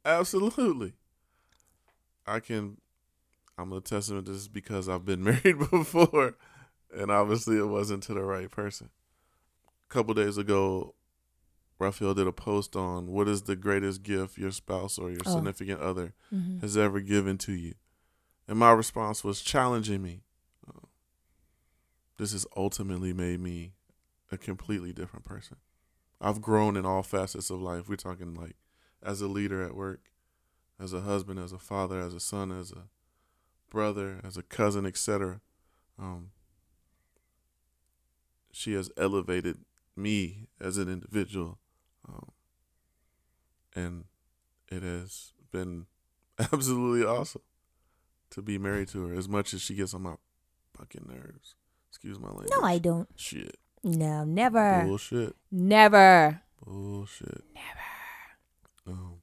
[0.05, 0.95] Absolutely.
[2.27, 2.79] I can,
[3.59, 6.37] I'm a testament to this because I've been married before,
[6.95, 8.89] and obviously it wasn't to the right person.
[9.91, 10.95] A couple days ago,
[11.79, 15.35] Raphael did a post on what is the greatest gift your spouse or your Oh.
[15.35, 16.59] significant other Mm-hmm.
[16.61, 17.75] has ever given to you.
[18.49, 20.23] And my response was challenging me.
[22.19, 23.73] This has ultimately made me
[24.31, 25.57] a completely different person.
[26.21, 27.89] I've grown in all facets of life.
[27.89, 28.57] We're talking like
[29.03, 30.11] as a leader at work,
[30.81, 32.89] as a husband, as a father, as a son, as a
[33.71, 35.41] brother, as a cousin, etc.
[35.97, 36.31] Um,
[38.51, 39.59] she has elevated
[39.95, 41.59] me as an individual,
[42.09, 42.33] um,
[43.77, 44.05] and
[44.69, 45.87] it has been
[46.39, 47.43] absolutely awesome
[48.31, 49.15] to be married to her.
[49.15, 50.15] As much as she gets on my
[50.77, 51.55] fucking nerves.
[51.99, 52.49] Excuse my language.
[52.51, 53.09] No, I don't.
[53.17, 53.57] Shit.
[53.83, 54.85] No, never.
[54.87, 55.35] Bullshit.
[55.51, 56.43] Never.
[56.65, 57.43] Bullshit.
[57.53, 58.99] Never.
[58.99, 59.15] Um.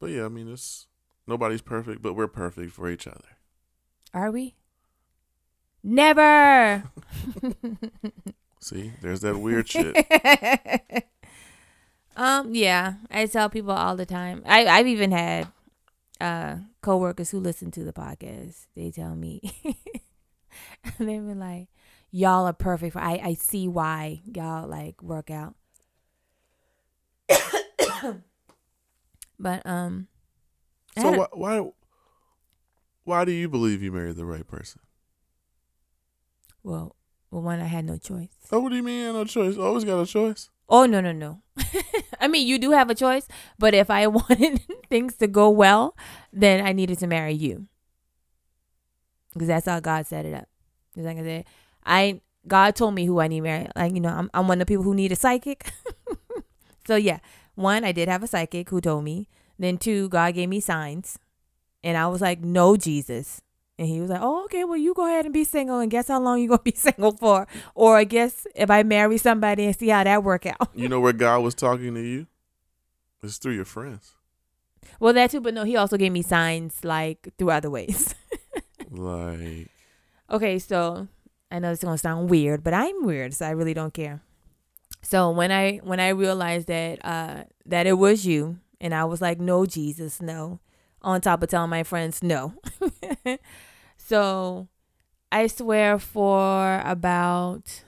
[0.00, 0.86] But yeah, I mean, it's
[1.26, 3.36] nobody's perfect, but we're perfect for each other.
[4.14, 4.54] Are we?
[5.82, 6.84] Never.
[8.60, 9.94] See, there's that weird shit.
[12.16, 14.42] um, yeah, I tell people all the time.
[14.46, 15.48] I I've even had
[16.20, 18.66] uh coworkers who listen to the podcast.
[18.74, 19.42] They tell me,
[20.98, 21.68] and they were like,
[22.10, 22.92] "Y'all are perfect.
[22.94, 25.54] For, I I see why y'all like work out."
[29.38, 30.08] but um,
[30.96, 31.70] So had a- why, why,
[33.04, 34.80] why do you believe you married the right person?
[36.62, 36.94] well,
[37.30, 38.28] well, one I had no choice.
[38.52, 39.12] Oh, what do you mean?
[39.14, 39.56] No choice.
[39.56, 40.48] Always got a choice.
[40.68, 41.42] Oh no no no.
[42.20, 43.26] I mean you do have a choice,
[43.58, 45.96] but if I wanted things to go well,
[46.32, 47.66] then I needed to marry you.
[49.32, 50.48] Because that's how God set it up.
[50.94, 51.44] Just like I said,
[51.84, 53.70] I God told me who I need married.
[53.76, 55.72] Like, you know, I'm I'm one of the people who need a psychic.
[56.86, 57.18] so yeah.
[57.54, 59.28] One, I did have a psychic who told me.
[59.58, 61.18] Then two, God gave me signs.
[61.84, 63.42] And I was like, No, Jesus.
[63.78, 66.08] And he was like, Oh, okay, well you go ahead and be single and guess
[66.08, 67.46] how long you gonna be single for?
[67.74, 70.70] Or I guess if I marry somebody and see how that work out.
[70.74, 72.26] You know where God was talking to you?
[73.22, 74.14] It's through your friends.
[74.98, 78.14] Well, that too, but no, he also gave me signs like through other ways.
[78.92, 79.70] Like,
[80.30, 81.08] okay, so
[81.50, 84.20] I know it's gonna sound weird, but I'm weird, so I really don't care.
[85.00, 89.20] So when I when I realized that uh that it was you, and I was
[89.20, 90.60] like, no, Jesus, no.
[91.00, 92.54] On top of telling my friends no.
[93.96, 94.68] so
[95.32, 97.84] I swear for about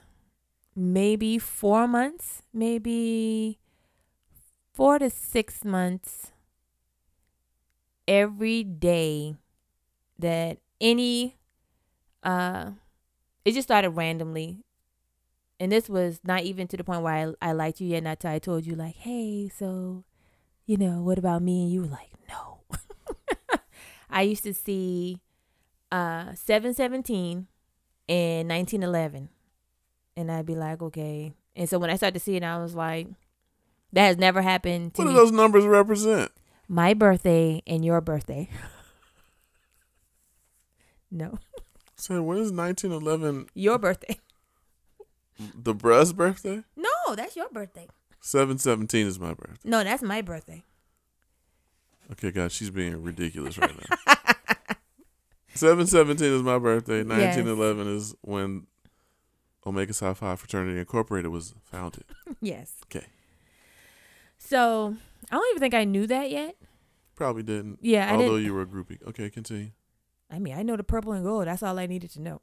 [0.74, 3.59] maybe four months, maybe
[4.72, 6.32] four to six months,
[8.09, 9.36] every day
[10.18, 11.37] that any
[12.22, 12.70] uh
[13.45, 14.61] it just started randomly.
[15.61, 18.20] And this was not even to the point where I, I liked you yet not
[18.20, 20.05] till I told you like hey so
[20.66, 21.62] you know what about me?
[21.64, 22.61] And you were like no.
[24.11, 25.20] I used to see
[25.91, 27.47] uh 717
[28.09, 29.28] and 1911
[30.16, 31.32] and I'd be like okay.
[31.57, 33.09] And so when I started to see it I was like
[33.93, 35.18] that has never happened to what do me.
[35.18, 36.30] those numbers represent?
[36.68, 38.49] my birthday and your birthday
[41.15, 41.39] no
[41.97, 44.19] So when is 1911 Your birthday.
[45.55, 46.62] the bruh's birthday?
[46.77, 47.87] No, that's your birthday.
[48.21, 49.57] 717 is my birthday.
[49.69, 50.65] No, that's my birthday.
[52.12, 53.75] Okay, guys, she's being ridiculous right
[54.07, 54.15] now.
[55.55, 57.03] 717 is my birthday.
[57.05, 58.67] 1911 is when
[59.67, 62.05] Omega Psi Phi Fraternity Incorporated was founded.
[62.41, 62.73] Yes.
[62.87, 63.07] Okay.
[64.39, 64.97] So
[65.31, 66.57] I don't even think I knew that yet.
[67.15, 67.79] Probably didn't.
[67.81, 68.45] Yeah, I although didn't.
[68.47, 68.99] you were a groupie.
[69.09, 69.71] Okay, continue.
[70.31, 71.47] I mean, I know the purple and gold.
[71.47, 72.41] That's all I needed to know.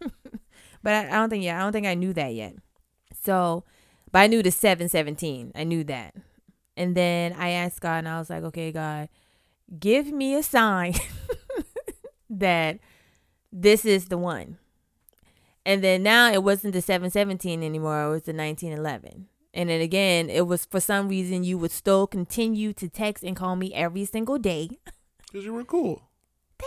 [0.82, 2.54] but I, I don't think, yeah, I don't think I knew that yet.
[3.24, 3.64] So,
[4.10, 5.52] but I knew the 717.
[5.54, 6.14] I knew that.
[6.76, 9.08] And then I asked God, and I was like, okay, God,
[9.78, 10.94] give me a sign
[12.30, 12.78] that
[13.52, 14.58] this is the one.
[15.64, 19.28] And then now it wasn't the 717 anymore, it was the 1911.
[19.54, 23.36] And then again, it was for some reason you would still continue to text and
[23.36, 24.70] call me every single day.
[25.32, 26.02] Because you were cool.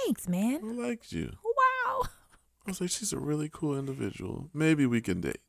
[0.03, 0.59] Thanks, man.
[0.63, 1.31] I liked you.
[1.43, 2.03] Wow.
[2.67, 4.49] I was like, she's a really cool individual.
[4.53, 5.39] Maybe we can date.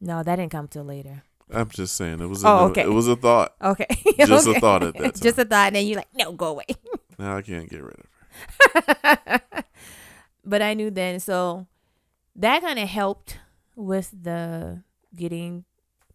[0.00, 1.22] No, that didn't come till later.
[1.50, 2.20] I'm just saying.
[2.20, 2.82] It was a, Oh, okay.
[2.82, 3.54] it was a thought.
[3.62, 3.86] Okay.
[4.18, 5.12] Just a thought at that Time.
[5.22, 6.66] Just a thought, and then you're like, no, go away.
[7.18, 7.96] Now I can't get rid
[8.76, 9.40] of her.
[10.44, 11.66] but I knew then, so
[12.36, 13.38] that kind of helped
[13.74, 14.82] with the
[15.16, 15.64] getting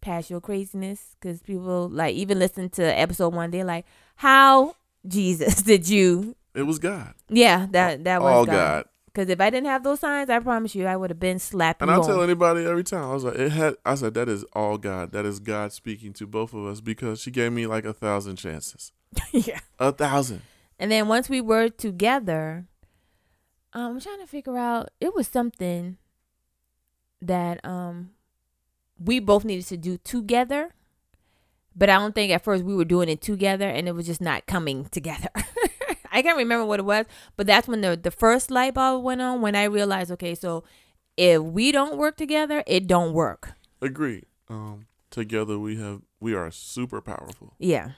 [0.00, 3.84] past your craziness because people like even listen to episode one, they're like,
[4.16, 7.14] "How Jesus did you?" It was God.
[7.28, 8.86] Yeah, that that was All God.
[9.06, 11.88] Because if I didn't have those signs, I promise you, I would have been slapping.
[11.88, 13.04] And I'll tell anybody every time.
[13.04, 13.76] I was like, it had.
[13.84, 15.12] I said that is all God.
[15.12, 18.36] That is God speaking to both of us because she gave me like a thousand
[18.36, 18.92] chances.
[19.32, 19.60] yeah.
[19.78, 20.42] A thousand.
[20.80, 22.66] And then once we were together,
[23.72, 24.90] um, I'm trying to figure out.
[25.00, 25.98] It was something
[27.22, 28.10] that um
[28.98, 30.70] we both needed to do together,
[31.76, 34.20] but I don't think at first we were doing it together, and it was just
[34.20, 35.28] not coming together.
[36.14, 37.04] I can't remember what it was,
[37.36, 39.42] but that's when the the first light bulb went on.
[39.42, 40.64] When I realized, okay, so
[41.18, 43.52] if we don't work together, it don't work.
[43.82, 44.22] Agree.
[44.48, 47.54] Um, together we have we are super powerful.
[47.58, 47.90] Yeah,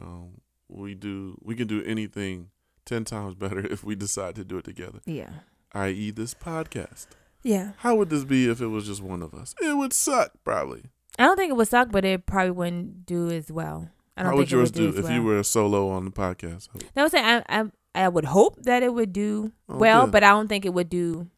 [0.00, 2.48] Um, we do we can do anything
[2.84, 5.00] ten times better if we decide to do it together.
[5.04, 5.30] yeah,
[5.72, 7.06] I.e., this podcast.
[7.42, 7.72] yeah.
[7.78, 9.54] How would this be if it was just one of us?
[9.60, 10.84] It would suck, probably.
[11.18, 13.90] I don't think it would suck, but it probably wouldn't do as well.
[14.16, 15.88] I don't How would think it yours would do, do if you were a solo
[15.88, 16.68] on the podcast?
[16.94, 20.12] That was I, I I would hope that it would do Oh, well, good.
[20.12, 21.28] but I don't think it would do.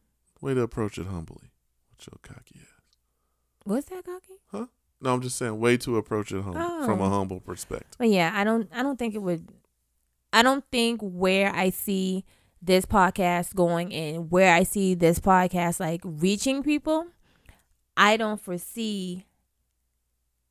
[0.41, 1.51] Way to approach it humbly.
[1.91, 2.97] With your cocky ass.
[3.63, 4.33] What's that cocky?
[4.51, 4.65] Huh?
[5.01, 6.53] No, I'm just saying, way to approach it hum-
[6.85, 7.09] from a Oh.
[7.09, 7.95] humble perspective.
[7.97, 9.47] But yeah, I don't I don't think it would.
[10.33, 12.25] I don't think where I see
[12.61, 17.07] this podcast going and where I see this podcast like reaching people,
[17.95, 19.25] I don't foresee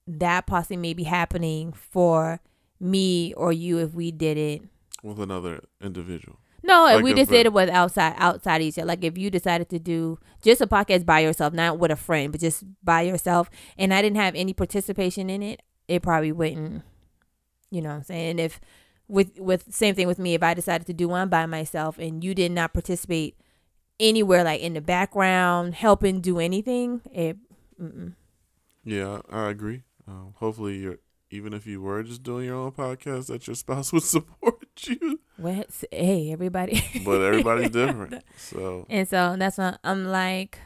[0.07, 2.41] that possibly may be happening for
[2.81, 4.63] me or you if we did it
[5.03, 6.39] with another individual.
[6.63, 8.87] No, if we just did it with outside outside each other.
[8.87, 12.33] Like if you decided to do just a podcast by yourself, not with a friend,
[12.33, 16.83] but just by yourself, and I didn't have any participation in it, it probably wouldn't.
[17.71, 18.31] You know what I'm saying?
[18.31, 18.61] And if
[19.09, 22.25] with with same thing with me, if I decided to do one by myself and
[22.25, 23.37] you did not participate
[24.01, 27.37] anywhere, like in the background, helping do anything, it.
[27.81, 28.15] Mm-mm.
[28.85, 29.83] Yeah, I agree.
[30.07, 30.99] Um, hopefully, you're
[31.31, 35.21] even if you were just doing your own podcast, that your spouse would support you.
[35.39, 36.83] Well, hey, everybody.
[37.05, 40.59] But everybody's different, so And so that's why I'm like,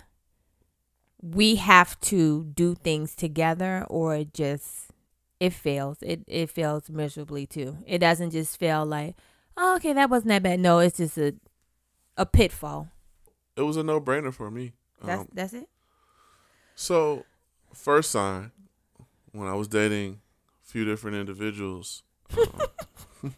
[1.23, 4.91] we have to do things together, or it just
[5.41, 5.99] it fails.
[6.03, 7.79] It it fails miserably too.
[7.87, 9.17] It doesn't just fail like,
[9.57, 10.61] oh, okay, that wasn't that bad.
[10.61, 11.35] No, it's just a
[12.17, 12.89] a pitfall.
[13.57, 14.73] it was a no brainer for me.
[15.03, 15.69] That's Um, that's it.
[16.75, 17.25] so,
[17.73, 18.51] first sign
[19.39, 20.21] when I was dating
[20.65, 22.03] a few different individuals.
[22.37, 23.35] Um,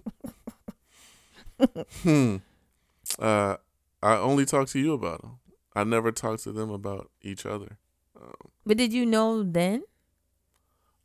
[2.03, 2.37] hmm.
[3.19, 3.57] Uh,
[4.03, 5.39] I only talked to you about them.
[5.75, 7.79] I never talked to them about each other.
[8.21, 8.33] Um,
[8.67, 9.83] But did you know then?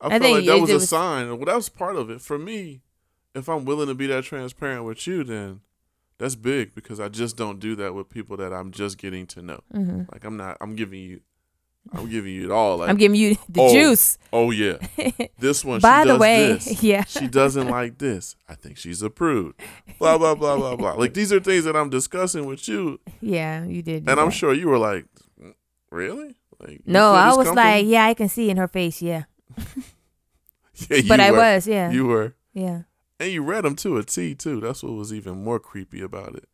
[0.01, 1.27] I, I felt think like that was a was- sign.
[1.27, 2.81] Well, that was part of it for me.
[3.33, 5.59] If I'm willing to be that transparent with you, then
[6.17, 9.41] that's big because I just don't do that with people that I'm just getting to
[9.41, 9.59] know.
[9.71, 10.57] hmm Like I'm not.
[10.61, 11.19] I'm giving you.
[11.93, 12.77] I'm giving you it all.
[12.77, 14.17] Like, I'm giving you oh, the oh, juice.
[14.33, 14.77] oh yeah,
[15.39, 15.79] this one.
[15.79, 16.83] By she the way, this.
[16.83, 17.03] yeah.
[17.05, 18.35] she doesn't like this.
[18.49, 19.53] I think she's a prude.
[19.99, 20.93] Blah blah blah blah blah.
[20.93, 24.09] Like these are things that I'm discussing with you, Yeah, you did.
[24.09, 25.05] and I'm sure you were like,
[25.91, 26.35] really?
[26.59, 29.23] Like No, I was like, yeah, I can see in her face, yeah.
[30.89, 32.35] yeah, But I was, yeah, You were.
[32.53, 32.83] yeah.
[33.19, 34.59] And you read them to a T too.
[34.59, 36.49] That's what was even more creepy about it.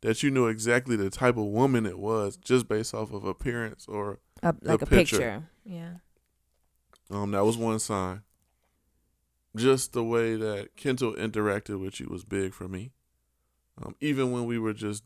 [0.00, 3.86] That you knew exactly the type of woman it was just based off of appearance
[3.88, 5.16] or A, like a picture.
[5.16, 5.48] picture.
[5.64, 5.90] Yeah.
[7.10, 8.22] um that was one sign.
[9.56, 12.92] Just the way that Kendall interacted with you was big for me.
[13.80, 15.04] Um, even when we were just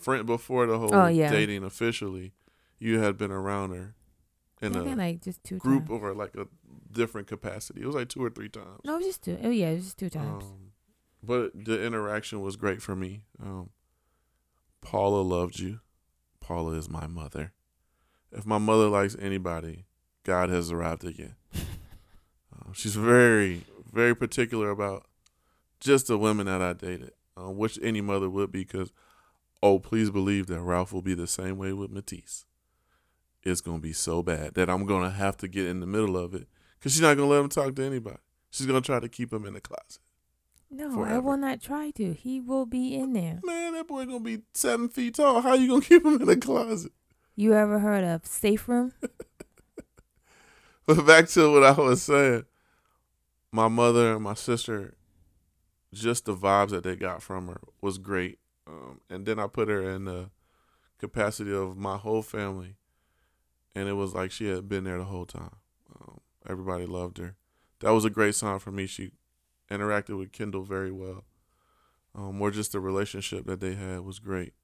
[0.00, 1.30] friend before the whole Oh, yeah.
[1.30, 2.32] dating officially,
[2.78, 3.94] you had been around her
[4.60, 6.02] in think a like just two group times.
[6.02, 6.46] or like a
[6.90, 7.82] different capacity.
[7.82, 8.80] It was like two or three times.
[8.84, 9.38] No, it was just two.
[9.42, 10.44] Oh yeah, it was just two times.
[10.44, 10.72] Um,
[11.22, 13.22] but the interaction was great for me.
[13.42, 13.70] Um,
[14.80, 15.80] Paula loved you.
[16.40, 17.52] Paula is my mother.
[18.32, 19.86] If my mother likes anybody,
[20.24, 21.34] God has arrived again.
[22.50, 23.62] Uh, she's very,
[23.92, 25.06] very particular about
[25.80, 28.64] just the women that I dated, uh, which any mother would be.
[28.64, 28.90] Because,
[29.62, 32.46] oh, please believe that Ralph will be the same way with Matisse.
[33.44, 36.34] It's gonna be so bad that I'm gonna have to get in the middle of
[36.34, 36.48] it
[36.78, 38.18] because she's not gonna let him talk to anybody.
[38.50, 40.00] She's gonna try to keep him in the closet.
[40.70, 42.12] no, I will not try to.
[42.12, 43.40] He will be in there.
[43.44, 45.42] Man, that boy gonna be seven feet tall.
[45.42, 46.92] How you gonna keep him in the closet?
[47.38, 48.94] You ever heard of safe room?
[50.86, 52.46] But back to what I was saying,
[53.52, 54.94] my mother and my sister,
[55.94, 58.40] just the vibes that they got from her was great.
[58.66, 60.30] Um, and then I put her in the
[60.98, 62.74] capacity of my whole family,
[63.72, 65.56] and it was like she had been there the whole time.
[65.94, 67.36] Um, everybody loved her.
[67.80, 68.86] That was a great sign for me.
[68.86, 69.12] She
[69.70, 71.24] interacted with Kendall very well.
[72.16, 74.54] Um, or just the relationship that they had was great.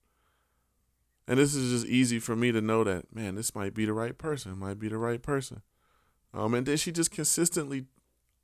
[1.26, 3.92] And this is just easy for me to know that, man, this might be the
[3.94, 5.62] right person, might be the right person.
[6.34, 7.86] Um, and then she just consistently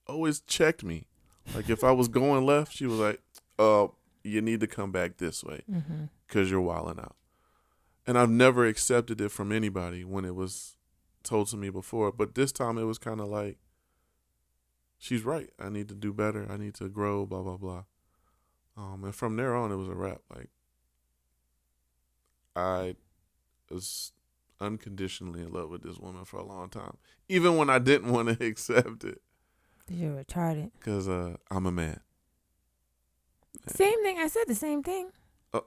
[0.07, 1.07] always checked me.
[1.55, 3.21] Like if I was going left, she was like,
[3.59, 3.89] "Uh,
[4.23, 6.05] you need to come back this way Mm-hmm.
[6.27, 7.17] because you're wilding out."
[8.07, 10.77] And I've never accepted it from anybody when it was
[11.23, 13.59] told to me before, but this time it was kind of like,
[14.99, 15.51] "She's right.
[15.59, 16.47] I need to do better.
[16.51, 17.85] I need to grow." Blah blah blah.
[18.77, 20.21] Um, and from there on, it was a wrap.
[20.35, 20.51] Like
[22.61, 22.95] I
[23.71, 24.13] was
[24.61, 26.97] unconditionally in love with this woman for a long time,
[27.29, 29.21] even when I didn't want to accept it,
[29.89, 30.71] You're retarded.
[30.79, 32.01] because uh, I'm a man.
[33.69, 34.19] Same thing.
[34.19, 35.11] I said the same thing.
[35.53, 35.67] Oh.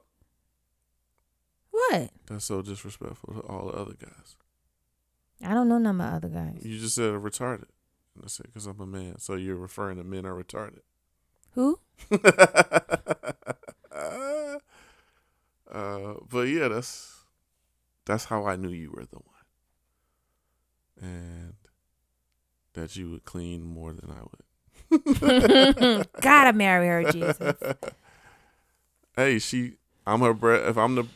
[1.70, 2.10] What?
[2.26, 4.36] That's so disrespectful to all the other guys.
[5.44, 6.60] I don't know none of my other guys.
[6.64, 7.66] You just said a retarded.
[8.14, 10.80] And I said because I'm a man, so you're referring to men are retarded.
[11.52, 11.78] Who?
[15.74, 17.24] uh, but yeah, that's
[18.06, 21.54] that's how I knew you were the one, and
[22.74, 24.44] that you would clean more than I would.
[26.20, 27.38] Gotta marry her, Jesus.
[29.16, 29.74] hey, she,
[30.06, 30.68] I'm her bread.
[30.68, 31.06] If I'm the,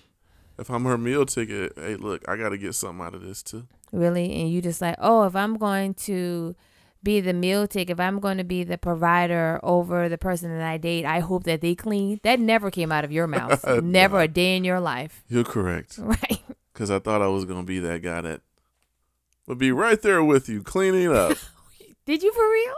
[0.58, 3.42] if I'm her meal ticket, hey, look, I got to get something out of this
[3.42, 3.66] too.
[3.92, 4.32] Really?
[4.40, 6.56] And you just like, oh, if I'm going to
[7.02, 10.66] be the meal ticket, if I'm going to be the provider over the person that
[10.66, 12.20] I date, I hope that they clean.
[12.24, 13.64] That never came out of your mouth.
[13.82, 14.22] Never No.
[14.24, 15.22] a day in your life.
[15.28, 16.40] You're correct, Right.
[16.72, 18.40] because I thought I was gonna be that guy that
[19.46, 21.38] would be right there with you, cleaning up.
[22.06, 22.74] Did you for real?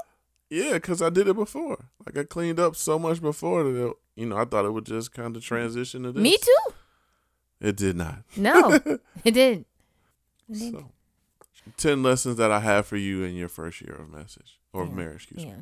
[0.50, 1.86] Yeah, because I did it before.
[2.04, 4.84] Like I cleaned up so much before that it, you know I thought it would
[4.86, 6.20] just kind of transition to this.
[6.22, 6.72] Me too.
[7.60, 8.22] It did not.
[8.36, 9.66] No, it didn't.
[10.48, 10.72] It didn't.
[10.72, 10.90] So,
[11.76, 14.90] ten lessons that I have for you in your first year of message or Yeah.
[14.90, 15.24] marriage.
[15.24, 15.50] Excuse me.
[15.52, 15.60] Yeah.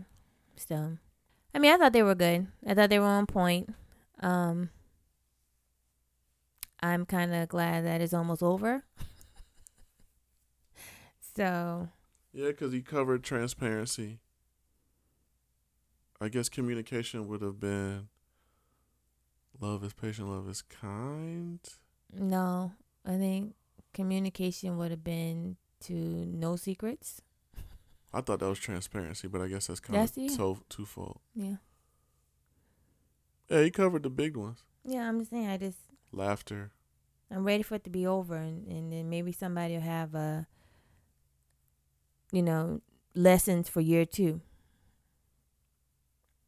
[0.57, 0.99] Still.
[1.55, 2.47] I mean, I thought they were good.
[2.67, 3.75] I thought they were on point.
[4.21, 4.71] Um
[6.81, 8.85] I'm kind of glad that it's almost over.
[11.37, 11.89] so,
[12.33, 14.19] Yeah, because he covered transparency.
[16.21, 18.09] I guess communication would have been
[19.61, 21.61] love is patient, love is kind.
[22.13, 22.73] no,
[23.05, 23.55] I think
[23.95, 27.23] communication would have been to no secrets.
[28.13, 30.31] I thought that was transparency, but I guess that's kind That's of it.
[30.31, 31.21] so twofold.
[31.35, 31.57] Yeah.
[33.51, 35.79] Yeah, he covered the big ones: Yeah, I'm just saying I just
[36.13, 36.71] laughter.
[37.31, 40.47] I'm ready for it to be over and, and then maybe somebody will have a
[42.33, 42.81] you know,
[43.15, 44.41] lessons for year 2.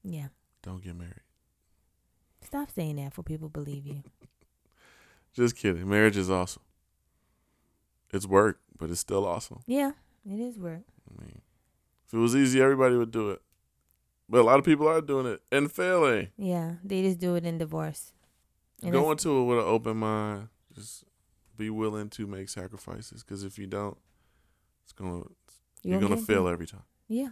[0.05, 0.29] Yeah.
[0.63, 1.23] Don't get married.
[2.43, 4.03] Stop saying that for people believe you.
[5.33, 5.89] Just kidding.
[5.89, 6.63] Marriage is awesome.
[8.13, 9.61] It's work, but it's still awesome.
[9.67, 9.93] Yeah,
[10.29, 10.83] it is work.
[11.09, 11.41] I mean,
[12.07, 13.41] if it was easy, everybody would do it.
[14.29, 16.29] But a lot of people are doing it and failing.
[16.37, 18.13] Yeah, they just do it in divorce.
[18.83, 20.49] And Go into it with an open mind.
[20.73, 21.05] Just
[21.57, 23.23] be willing to make sacrifices.
[23.23, 23.99] Because if you don't,
[24.85, 25.25] it's gonna
[25.83, 26.85] you you're gonna fail every time.
[27.09, 27.31] Yeah.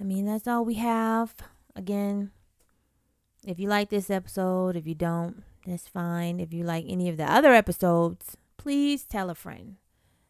[0.00, 1.34] I mean, that's all we have.
[1.76, 2.32] Again,
[3.46, 6.40] if you like this episode, if you don't, that's fine.
[6.40, 9.74] If you like any of the other episodes, please tell a friend.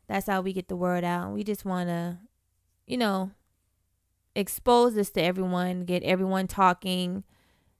[0.08, 1.32] That's how we get the word out.
[1.32, 2.18] We just want to,
[2.86, 3.30] you know,
[4.34, 7.24] expose this to everyone, get everyone talking,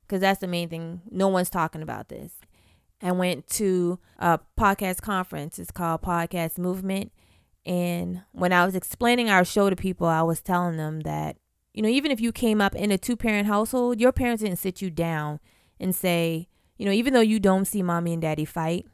[0.02, 1.00] because that's the main thing.
[1.10, 2.34] No one's talking about this.
[3.02, 5.58] I went to a podcast conference.
[5.58, 7.12] It's called Podcast Movement.
[7.64, 11.38] And when I was explaining our show to people, I was telling them that,
[11.72, 14.58] you know, even if you came up in a two parent household, your parents didn't
[14.58, 15.40] sit you down
[15.80, 18.84] and say, you know, even though you don't see mommy and daddy fight,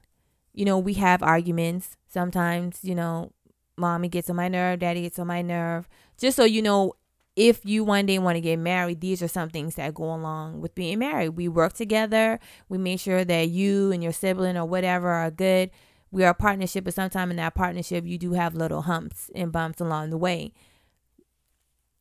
[0.59, 1.97] you know, we have arguments.
[2.09, 3.31] Sometimes, you know,
[3.77, 5.89] mommy gets on my nerve, daddy gets on my nerve.
[6.19, 6.95] Just so you know,
[7.37, 10.61] if you one day want to get married, these are some things that go along
[10.61, 11.29] with being married.
[11.31, 12.41] We work together.
[12.69, 15.71] We make sure that you and your sibling or whatever are good.
[16.11, 19.53] We are a partnership, but sometimes in that partnership, you do have little humps and
[19.53, 20.53] bumps along the way.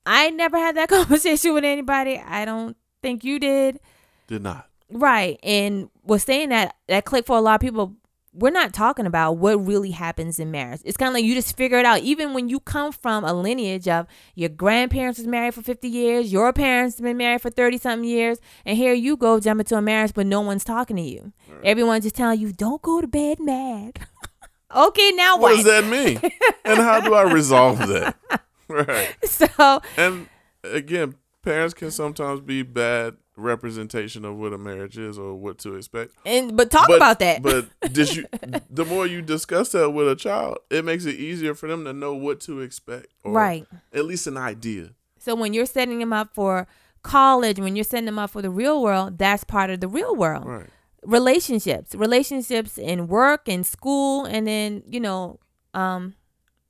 [0.03, 2.17] I never had that conversation with anybody.
[2.17, 3.79] I don't think you did.
[4.25, 4.67] Did not.
[4.89, 5.39] Right.
[5.43, 7.97] And was saying that that clicked for a lot of people
[8.37, 10.81] we're not talking about what really happens in marriage.
[10.85, 12.01] It's kind of like you just figure it out.
[12.01, 16.31] Even when you come from a lineage of your grandparents was married for 50 years,
[16.31, 19.81] your parents been married for 30 something years, and here you go jump into a
[19.81, 21.33] marriage, but no one's talking to you.
[21.49, 21.65] Right.
[21.65, 23.99] Everyone's just telling you, don't go to bed mad.
[24.75, 25.41] okay, now what?
[25.41, 26.19] What does that mean?
[26.63, 28.15] and how do I resolve that?
[28.67, 29.15] right.
[29.23, 30.29] So, and
[30.63, 35.75] again, parents can sometimes be bad representation of what a marriage is or what to
[35.75, 36.13] expect.
[36.25, 37.41] And but talk but, about that.
[37.41, 38.25] but did you
[38.69, 41.93] the more you discuss that with a child, it makes it easier for them to
[41.93, 43.07] know what to expect.
[43.23, 43.65] right.
[43.93, 44.89] At least an idea.
[45.19, 46.67] So when you're setting them up for
[47.03, 50.15] college, when you're setting them up for the real world, that's part of the real
[50.15, 50.45] world.
[50.45, 50.67] Right.
[51.03, 51.95] Relationships.
[51.95, 55.39] Relationships in work and school and then, you know,
[55.73, 56.15] um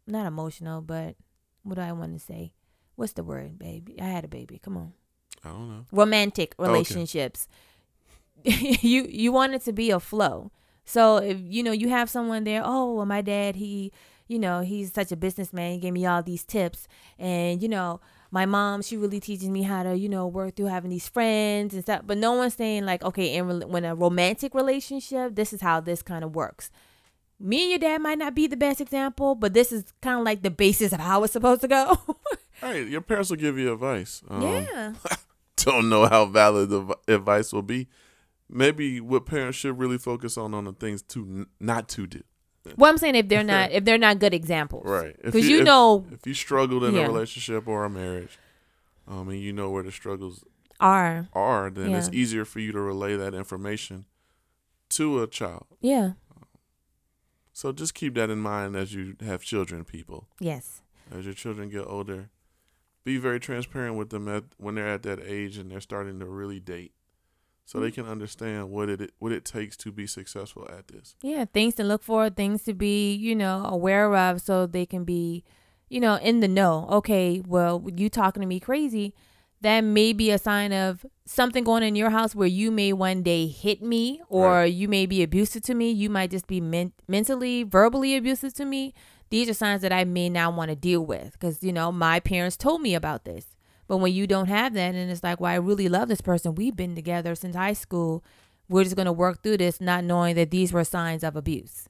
[0.06, 1.16] not emotional, but
[1.64, 2.54] what do I want to say?
[2.96, 4.02] What's the word, baby?
[4.02, 4.60] I had a baby.
[4.60, 4.94] Come on.
[5.44, 5.86] I don't know.
[5.92, 7.48] Romantic relationships.
[8.46, 8.78] Okay.
[8.82, 10.52] you you want it to be a flow.
[10.86, 13.92] So if you know you have someone there, oh well my dad he
[14.28, 15.74] you know he's such a businessman.
[15.74, 19.64] He gave me all these tips, and you know my mom she really teaches me
[19.64, 22.02] how to you know work through having these friends and stuff.
[22.06, 26.02] But no one's saying like okay in when a romantic relationship, this is how this
[26.02, 26.70] kind of works.
[27.40, 30.26] Me and your dad might not be the best example, but this is kind of
[30.26, 31.98] like the basis of how it's supposed to go.
[32.60, 34.24] Hey, your parents will give you advice.
[34.28, 34.94] Um, yeah.
[35.58, 37.88] don't know how valid the advice will be.
[38.50, 42.24] Maybe what parents should really focus on on the things to n- not to do.
[42.78, 45.16] Well, I'm saying if they're not if they're not good examples, right?
[45.22, 47.02] Because you, you, know, if you struggled in yeah.
[47.02, 48.38] a relationship or a marriage,
[49.08, 50.44] um, and you know where the struggles
[50.80, 51.98] are are, then yeah.
[51.98, 54.06] it's easier for you to relay that information
[54.90, 55.66] to a child.
[55.82, 56.14] Yeah.
[57.52, 60.28] So just keep that in mind as you have children, people.
[60.40, 60.82] Yes.
[61.12, 62.30] As your children get older,
[63.08, 66.26] be very transparent with them at when they're at that age and they're starting to
[66.26, 66.92] really date
[67.64, 67.96] so they mm.
[67.96, 71.16] can understand what it what it takes to be successful at this.
[71.22, 75.06] Yeah, things to look for, things to be, you know, aware of so they can
[75.06, 75.46] be,
[75.88, 76.86] you know, in the know.
[76.92, 79.14] Okay, well, you talking to me crazy,
[79.62, 83.24] that may be a sign of something going in your house where you may one
[83.24, 84.74] day hit me or right.
[84.74, 85.92] you may be abusive to me.
[85.92, 88.94] You might just be men- mentally, verbally abusive to me
[89.30, 92.20] these are signs that I may not want to deal with because, you know, my
[92.20, 93.56] parents told me about this.
[93.88, 96.56] But when you don't have that and it's like, well, I really love this person.
[96.56, 98.24] We've been together since high school.
[98.70, 101.88] We're just going to work through this, not knowing that these were signs of abuse.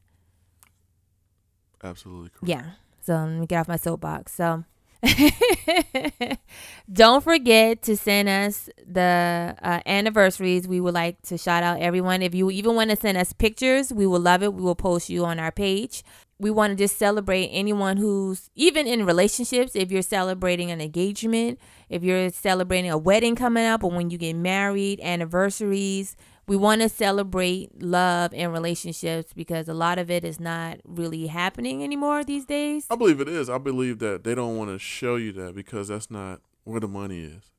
[1.83, 2.47] Absolutely correct.
[2.47, 2.71] Yeah.
[3.01, 4.33] So let me get off my soapbox.
[4.35, 4.63] So
[6.91, 10.67] don't forget to send us the uh, anniversaries.
[10.67, 12.21] We would like to shout out everyone.
[12.21, 14.53] If you even want to send us pictures, we will love it.
[14.53, 16.03] We will post you on our page
[16.39, 21.59] we want to just celebrate anyone who's even in relationships if you're celebrating an engagement
[21.89, 26.15] if you're celebrating a wedding coming up or when you get married anniversaries
[26.47, 31.27] we want to celebrate love and relationships because a lot of it is not really
[31.27, 32.87] happening anymore these days.
[32.89, 33.49] I believe it is.
[33.49, 36.87] I believe that they don't want to show you that because that's not where the
[36.87, 37.51] money is.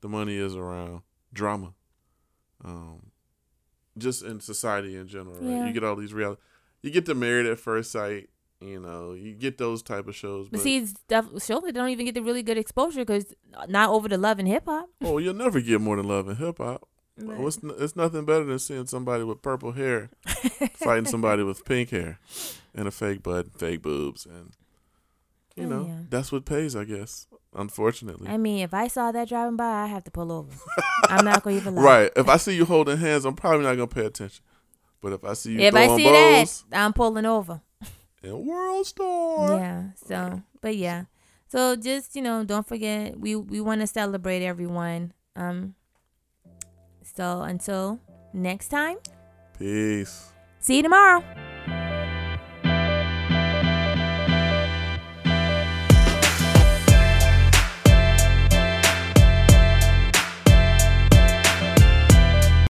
[0.00, 1.74] The money is around drama
[2.64, 3.10] um,
[3.98, 5.50] just in society in general right?
[5.50, 5.66] Yeah.
[5.66, 6.40] you get all these reality
[6.86, 8.28] you get the married at first sight.
[8.60, 10.48] You know, you get those type of shows.
[10.48, 13.34] But, but see, shows that don't even get the really good exposure because
[13.68, 14.88] not over the love and hip hop.
[15.02, 16.88] Oh, you'll never get more than love and hip hop.
[17.18, 17.40] Right.
[17.40, 20.10] it's, it's nothing better than seeing somebody with purple hair
[20.74, 22.18] fighting somebody with pink hair
[22.74, 24.52] and a fake butt, fake boobs, and
[25.54, 25.98] you oh, know yeah.
[26.10, 27.26] that's what pays, I guess.
[27.54, 28.28] Unfortunately.
[28.28, 30.52] I mean, if I saw that driving by, I have to pull over.
[31.04, 31.82] I'm not gonna even lie.
[31.82, 32.12] Right.
[32.14, 34.44] If I see you holding hands, I'm probably not gonna pay attention.
[35.00, 37.60] But if I see you, if I see bows, that, I'm pulling over.
[38.22, 39.58] In World Star.
[39.58, 39.82] Yeah.
[40.06, 41.04] So, but yeah.
[41.48, 45.12] So just you know, don't forget we we want to celebrate everyone.
[45.36, 45.74] Um.
[47.02, 48.00] So until
[48.32, 48.98] next time.
[49.58, 50.32] Peace.
[50.58, 51.22] See you tomorrow.